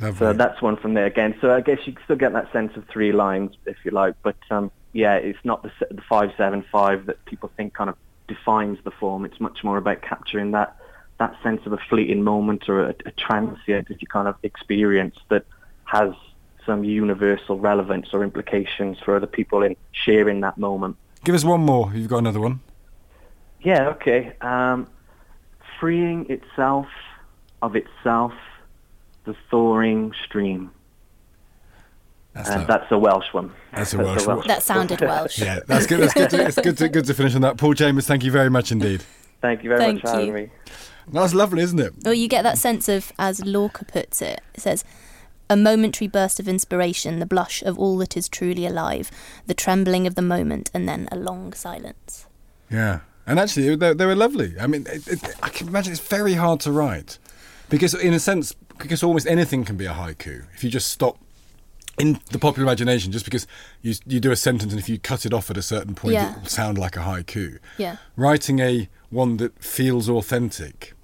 Lovely. 0.00 0.18
So 0.18 0.32
that's 0.32 0.62
one 0.62 0.76
from 0.76 0.94
there 0.94 1.06
again. 1.06 1.36
So 1.40 1.54
I 1.54 1.60
guess 1.60 1.78
you 1.84 1.92
can 1.92 2.02
still 2.04 2.16
get 2.16 2.32
that 2.32 2.50
sense 2.52 2.74
of 2.76 2.88
three 2.88 3.12
lines 3.12 3.54
if 3.66 3.76
you 3.84 3.90
like, 3.90 4.14
but 4.22 4.36
um, 4.50 4.70
yeah, 4.92 5.16
it's 5.16 5.38
not 5.44 5.62
the 5.62 5.70
the 5.90 6.02
five 6.08 6.32
seven 6.36 6.64
five 6.72 7.06
that 7.06 7.22
people 7.26 7.50
think 7.56 7.74
kind 7.74 7.90
of 7.90 7.96
defines 8.26 8.78
the 8.84 8.90
form. 8.90 9.24
It's 9.24 9.40
much 9.40 9.62
more 9.62 9.76
about 9.76 10.00
capturing 10.00 10.52
that 10.52 10.76
that 11.18 11.36
sense 11.42 11.60
of 11.66 11.74
a 11.74 11.78
fleeting 11.90 12.22
moment 12.22 12.66
or 12.68 12.86
a, 12.86 12.94
a 13.04 13.10
transient, 13.10 13.88
if 13.90 14.00
you 14.00 14.08
kind 14.08 14.26
of 14.26 14.36
experience 14.42 15.16
that 15.28 15.44
has 15.84 16.14
some 16.64 16.82
universal 16.82 17.58
relevance 17.58 18.08
or 18.14 18.24
implications 18.24 18.98
for 19.04 19.16
other 19.16 19.26
people 19.26 19.62
in 19.62 19.76
sharing 19.92 20.40
that 20.40 20.56
moment. 20.56 20.96
Give 21.24 21.34
us 21.34 21.44
one 21.44 21.60
more. 21.60 21.92
You've 21.94 22.08
got 22.08 22.18
another 22.18 22.40
one. 22.40 22.60
Yeah. 23.60 23.90
Okay. 23.90 24.32
Um, 24.40 24.86
freeing 25.80 26.30
itself 26.30 26.86
of 27.62 27.74
itself, 27.74 28.32
the 29.24 29.34
thawing 29.50 30.12
stream. 30.24 30.70
That's, 32.34 32.48
and 32.48 32.60
lo- 32.60 32.66
that's 32.68 32.92
a 32.92 32.98
Welsh 32.98 33.32
one. 33.32 33.52
That's 33.72 33.92
a 33.92 33.98
Welsh 33.98 34.26
one. 34.26 34.46
That 34.46 34.62
sounded 34.62 35.00
Welsh. 35.00 35.40
yeah, 35.40 35.60
that's 35.66 35.86
good. 35.86 36.00
That's 36.00 36.14
good. 36.14 36.30
To, 36.30 36.46
it's 36.46 36.60
good 36.60 36.78
to, 36.78 36.88
good 36.88 37.04
to 37.06 37.14
finish 37.14 37.34
on 37.34 37.40
that. 37.42 37.56
Paul 37.56 37.74
Chambers, 37.74 38.06
thank 38.06 38.22
you 38.22 38.30
very 38.30 38.50
much 38.50 38.70
indeed. 38.70 39.02
Thank 39.40 39.62
you 39.62 39.70
very 39.70 39.80
Thank 39.80 39.94
much 39.94 40.02
for 40.02 40.10
having 40.10 40.26
you. 40.26 40.32
me. 40.34 40.50
That's 41.10 41.32
lovely, 41.32 41.62
isn't 41.62 41.80
it? 41.80 41.94
Well, 42.04 42.12
you 42.12 42.28
get 42.28 42.42
that 42.42 42.58
sense 42.58 42.90
of, 42.90 43.10
as 43.18 43.42
Lorca 43.42 43.86
puts 43.86 44.20
it, 44.20 44.42
it 44.54 44.60
says, 44.60 44.84
a 45.48 45.56
momentary 45.56 46.08
burst 46.08 46.38
of 46.38 46.46
inspiration, 46.46 47.20
the 47.20 47.26
blush 47.26 47.62
of 47.62 47.78
all 47.78 47.96
that 47.98 48.18
is 48.18 48.28
truly 48.28 48.66
alive, 48.66 49.10
the 49.46 49.54
trembling 49.54 50.06
of 50.06 50.14
the 50.14 50.20
moment, 50.20 50.70
and 50.74 50.86
then 50.86 51.08
a 51.10 51.16
long 51.16 51.54
silence. 51.54 52.26
Yeah, 52.70 53.00
and 53.30 53.38
actually, 53.38 53.76
they, 53.76 53.94
they 53.94 54.06
were 54.06 54.16
lovely. 54.16 54.54
I 54.60 54.66
mean, 54.66 54.86
it, 54.90 55.06
it, 55.08 55.20
I 55.42 55.48
can 55.48 55.68
imagine 55.68 55.92
it's 55.92 56.00
very 56.18 56.34
hard 56.34 56.58
to 56.60 56.72
write 56.72 57.18
because, 57.68 57.94
in 57.94 58.12
a 58.12 58.18
sense, 58.18 58.52
because 58.78 59.02
almost 59.02 59.26
anything 59.26 59.64
can 59.64 59.76
be 59.76 59.86
a 59.86 59.92
haiku 59.92 60.44
if 60.54 60.64
you 60.64 60.70
just 60.70 60.88
stop 60.90 61.16
in 61.98 62.18
the 62.32 62.38
popular 62.38 62.64
imagination. 62.66 63.12
Just 63.12 63.24
because 63.24 63.46
you 63.82 63.94
you 64.06 64.20
do 64.20 64.30
a 64.32 64.36
sentence 64.36 64.72
and 64.72 64.80
if 64.80 64.88
you 64.88 64.98
cut 64.98 65.24
it 65.24 65.32
off 65.32 65.50
at 65.50 65.56
a 65.56 65.62
certain 65.62 65.94
point, 65.94 66.14
Yeah. 66.14 66.32
it 66.36 66.40
will 66.40 66.46
sound 66.48 66.76
like 66.78 66.96
a 66.96 67.00
haiku. 67.00 67.58
Yeah. 67.78 67.96
Writing 68.16 68.58
a 68.60 68.88
one 69.10 69.36
that 69.38 69.52
feels 69.62 70.08
authentic, 70.08 70.94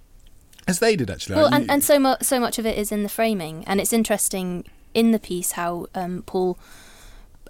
as 0.67 0.79
they 0.81 0.97
did 0.97 1.11
actually. 1.11 1.37
Well, 1.37 1.53
and, 1.53 1.71
and 1.71 1.83
so, 1.85 1.99
mu- 1.99 2.23
so 2.23 2.41
much 2.41 2.59
of 2.59 2.67
it 2.67 2.77
is 2.79 2.91
in 2.93 3.03
the 3.03 3.09
framing, 3.09 3.65
and 3.67 3.81
it's 3.81 3.93
interesting 3.93 4.65
in 4.95 5.11
the 5.13 5.19
piece 5.19 5.53
how 5.53 5.87
um, 5.95 6.23
Paul 6.27 6.59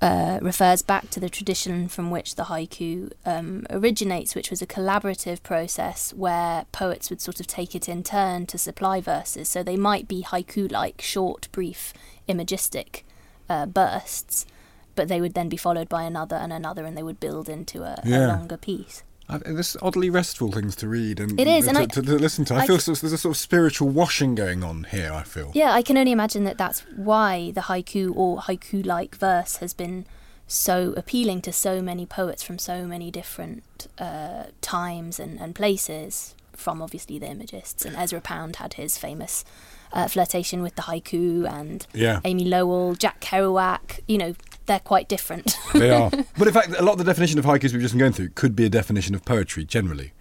uh, 0.03 0.39
refers 0.43 0.83
back 0.83 1.11
to 1.11 1.21
the 1.21 1.29
tradition 1.29 1.89
from 1.89 2.11
which 2.11 2.35
the 2.35 2.45
haiku 2.45 3.11
um, 3.25 3.67
originates, 3.71 4.35
which 4.35 4.51
was 4.51 4.63
a 4.63 4.67
collaborative 4.67 5.43
process 5.43 6.13
where 6.15 6.67
poets 6.73 7.11
would 7.11 7.21
sort 7.21 7.41
of 7.41 7.47
take 7.47 7.75
it 7.75 7.89
in 7.89 8.03
turn 8.03 8.47
to 8.47 8.59
supply 8.59 9.01
verses. 9.01 9.49
So 9.49 9.63
they 9.63 9.77
might 9.77 10.07
be 10.07 10.23
haiku 10.23 10.71
like, 10.71 11.01
short, 11.01 11.49
brief, 11.53 11.93
imagistic 12.29 13.05
uh, 13.49 13.67
bursts, 13.67 14.47
but 14.95 15.09
they 15.09 15.21
would 15.21 15.35
then 15.35 15.49
be 15.49 15.57
followed 15.57 15.89
by 15.89 16.03
another 16.05 16.37
and 16.37 16.53
another, 16.53 16.85
and 16.85 16.97
they 16.97 17.03
would 17.03 17.21
build 17.21 17.49
into 17.49 17.83
a, 17.83 18.01
a 18.05 18.29
longer 18.29 18.57
piece. 18.57 19.03
I, 19.29 19.39
there's 19.39 19.77
oddly 19.83 20.09
restful 20.11 20.53
things 20.53 20.77
to 20.77 20.89
read 20.89 21.19
and 21.21 21.39
It 21.41 21.49
is, 21.49 21.65
to, 21.65 21.69
and 21.71 21.79
I- 21.79 21.87
to, 21.87 22.03
to 22.03 22.17
listen 22.19 22.45
to. 22.47 22.55
I, 22.55 22.61
I 22.61 22.67
feel 22.67 22.79
c- 22.79 22.93
there's 22.95 23.13
a 23.13 23.19
sort 23.19 23.35
of 23.35 23.37
spiritual 23.39 23.89
washing 23.89 24.35
going 24.35 24.63
on 24.63 24.85
here. 24.85 25.13
I 25.13 25.23
feel. 25.25 25.51
Yeah, 25.55 25.73
I 25.73 25.83
can 25.83 25.97
only 25.99 26.13
imagine 26.13 26.45
that 26.45 26.59
that's 26.59 26.81
why 26.95 27.51
the 27.53 27.63
haiku 27.63 28.15
or 28.17 28.39
haiku 28.39 28.85
like 28.87 29.17
verse 29.17 29.57
has 29.57 29.75
been 29.75 30.07
so 30.47 30.95
appealing 30.97 31.43
to 31.43 31.53
so 31.53 31.83
many 31.83 32.07
poets 32.07 32.43
from 32.45 32.57
so 32.59 32.87
many 32.87 33.11
different 33.11 33.89
uh, 33.99 34.45
times 34.61 35.19
and, 35.19 35.41
and 35.41 35.57
places, 35.57 36.37
from 36.53 36.81
obviously 36.81 37.19
the 37.19 37.27
Imagists. 37.29 37.85
And 37.85 37.97
Ezra 37.97 38.21
Pound 38.21 38.57
had 38.57 38.75
his 38.75 38.97
famous 38.97 39.45
uh, 39.93 40.07
flirtation 40.07 40.63
with 40.63 40.77
the 40.77 40.83
haiku, 40.83 41.49
and 41.51 41.85
Yeah. 41.93 42.21
Amy 42.25 42.45
Lowell, 42.45 42.95
Jack 42.95 43.21
Kerouac, 43.21 44.01
you 44.07 44.19
know, 44.19 44.35
they're 44.67 44.81
quite 44.81 45.09
different. 45.09 45.57
They 45.73 45.91
are. 45.91 46.11
but 46.39 46.49
in 46.49 46.55
fact, 46.55 46.71
a 46.77 46.83
lot 46.83 46.93
of 46.93 46.99
the 46.99 47.05
definition 47.05 47.39
of 47.39 47.45
haikus 47.45 47.73
we've 47.73 47.83
just 47.83 47.95
been 47.95 48.01
going 48.01 48.13
through 48.13 48.31
could 48.31 48.55
be 48.57 48.65
a 48.65 48.69
definition 48.69 49.15
of 49.15 49.25
poetry 49.25 49.65
generally. 49.65 50.13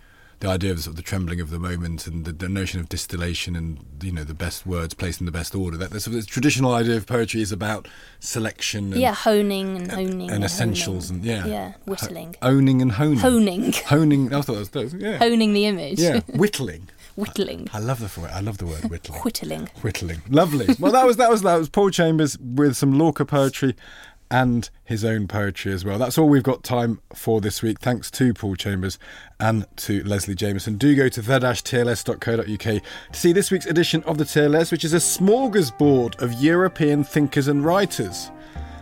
The 0.41 0.49
idea 0.49 0.73
of 0.73 0.79
sort 0.81 0.91
of 0.91 0.95
the 0.97 1.01
trembling 1.01 1.39
of 1.39 1.49
the 1.49 1.59
moment 1.59 2.07
and 2.07 2.25
the, 2.25 2.33
the 2.33 2.49
notion 2.49 2.81
of 2.81 2.89
distillation 2.89 3.55
and 3.55 3.79
you 4.03 4.11
know 4.11 4.25
the 4.25 4.33
best 4.33 4.65
words 4.65 4.93
placed 4.93 5.21
in 5.21 5.25
the 5.25 5.31
best 5.31 5.55
order. 5.55 5.77
That 5.77 5.91
the 5.91 5.99
sort 6.01 6.17
of 6.17 6.27
traditional 6.27 6.73
idea 6.73 6.97
of 6.97 7.05
poetry 7.07 7.41
is 7.41 7.53
about 7.53 7.87
selection. 8.19 8.91
And, 8.91 9.01
yeah, 9.01 9.13
honing 9.13 9.77
and 9.77 9.91
honing. 9.91 10.29
and 10.29 10.43
essentials 10.43 11.09
honing. 11.09 11.29
and 11.29 11.45
yeah, 11.45 11.45
Yeah, 11.45 11.73
whittling. 11.85 12.35
owning 12.41 12.81
and 12.81 12.91
honing. 12.91 13.19
Honing. 13.19 13.71
Honing. 13.87 14.33
I 14.33 14.41
thought 14.41 14.69
that 14.71 14.83
was 14.83 14.93
yeah. 14.95 15.17
Honing 15.17 15.53
the 15.53 15.65
image. 15.65 15.99
Yeah, 15.99 16.19
whittling. 16.27 16.89
Whittling. 17.15 17.69
I 17.71 17.79
love 17.79 17.99
the 18.01 18.19
word. 18.19 18.31
I 18.31 18.41
love 18.41 18.57
the 18.57 18.65
word 18.65 18.83
whittling. 18.89 19.21
Whittling. 19.21 19.69
Whittling. 19.81 20.21
Lovely. 20.29 20.67
Well, 20.79 20.91
that 20.91 21.05
was 21.05 21.15
that 21.15 21.29
was 21.29 21.43
that 21.43 21.55
was 21.55 21.69
Paul 21.69 21.91
Chambers 21.91 22.37
with 22.37 22.75
some 22.75 22.99
Lorca 22.99 23.23
poetry 23.25 23.73
and 24.31 24.69
his 24.83 25.05
own 25.05 25.27
poetry 25.27 25.71
as 25.71 25.85
well. 25.85 25.97
That's 25.97 26.17
all 26.17 26.27
we've 26.27 26.43
got 26.43 26.63
time 26.63 26.99
for 27.13 27.41
this 27.41 27.61
week. 27.61 27.79
Thanks 27.79 28.09
to 28.11 28.33
Paul 28.33 28.55
Chambers 28.55 28.97
and 29.39 29.65
to 29.77 30.03
Leslie 30.03 30.35
Jamison. 30.35 30.77
Do 30.77 30.95
go 30.95 31.09
to 31.09 31.21
the-tls.co.uk 31.21 32.45
to 32.47 32.81
see 33.11 33.31
this 33.31 33.51
week's 33.51 33.65
edition 33.65 34.03
of 34.03 34.17
the 34.17 34.23
TLS, 34.23 34.71
which 34.71 34.83
is 34.83 34.93
a 34.93 34.97
smorgasbord 34.97 36.21
of 36.21 36.33
European 36.33 37.03
thinkers 37.03 37.47
and 37.47 37.63
writers. 37.63 38.31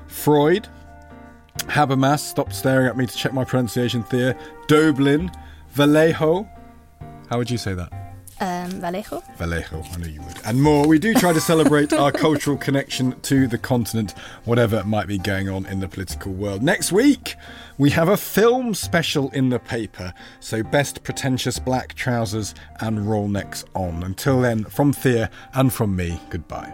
Freud, 0.07 0.67
Habermas, 1.57 2.19
stop 2.19 2.53
staring 2.53 2.87
at 2.87 2.97
me 2.97 3.05
to 3.05 3.15
check 3.15 3.33
my 3.33 3.43
pronunciation, 3.43 4.03
Thea, 4.03 4.37
Doblin, 4.67 5.31
Vallejo. 5.71 6.47
How 7.29 7.37
would 7.37 7.49
you 7.49 7.57
say 7.57 7.73
that? 7.73 8.02
Um, 8.39 8.69
Vallejo. 8.71 9.23
Vallejo, 9.37 9.83
I 9.93 9.97
knew 9.97 10.09
you 10.09 10.21
would. 10.21 10.39
And 10.45 10.61
more. 10.61 10.87
We 10.87 10.99
do 10.99 11.13
try 11.13 11.33
to 11.33 11.39
celebrate 11.41 11.93
our 11.93 12.11
cultural 12.25 12.57
connection 12.57 13.19
to 13.21 13.47
the 13.47 13.57
continent, 13.57 14.13
whatever 14.45 14.83
might 14.83 15.07
be 15.07 15.17
going 15.17 15.49
on 15.49 15.65
in 15.65 15.79
the 15.79 15.87
political 15.87 16.33
world. 16.33 16.61
Next 16.61 16.91
week, 16.91 17.35
we 17.77 17.91
have 17.91 18.09
a 18.09 18.17
film 18.17 18.73
special 18.73 19.29
in 19.31 19.49
the 19.49 19.59
paper, 19.59 20.13
so 20.39 20.63
best 20.63 21.03
pretentious 21.03 21.59
black 21.59 21.93
trousers 21.93 22.53
and 22.79 23.09
roll 23.09 23.27
necks 23.27 23.65
on. 23.75 24.03
Until 24.03 24.41
then, 24.41 24.65
from 24.65 24.93
Thea 24.93 25.29
and 25.53 25.71
from 25.71 25.95
me, 25.95 26.19
goodbye. 26.29 26.73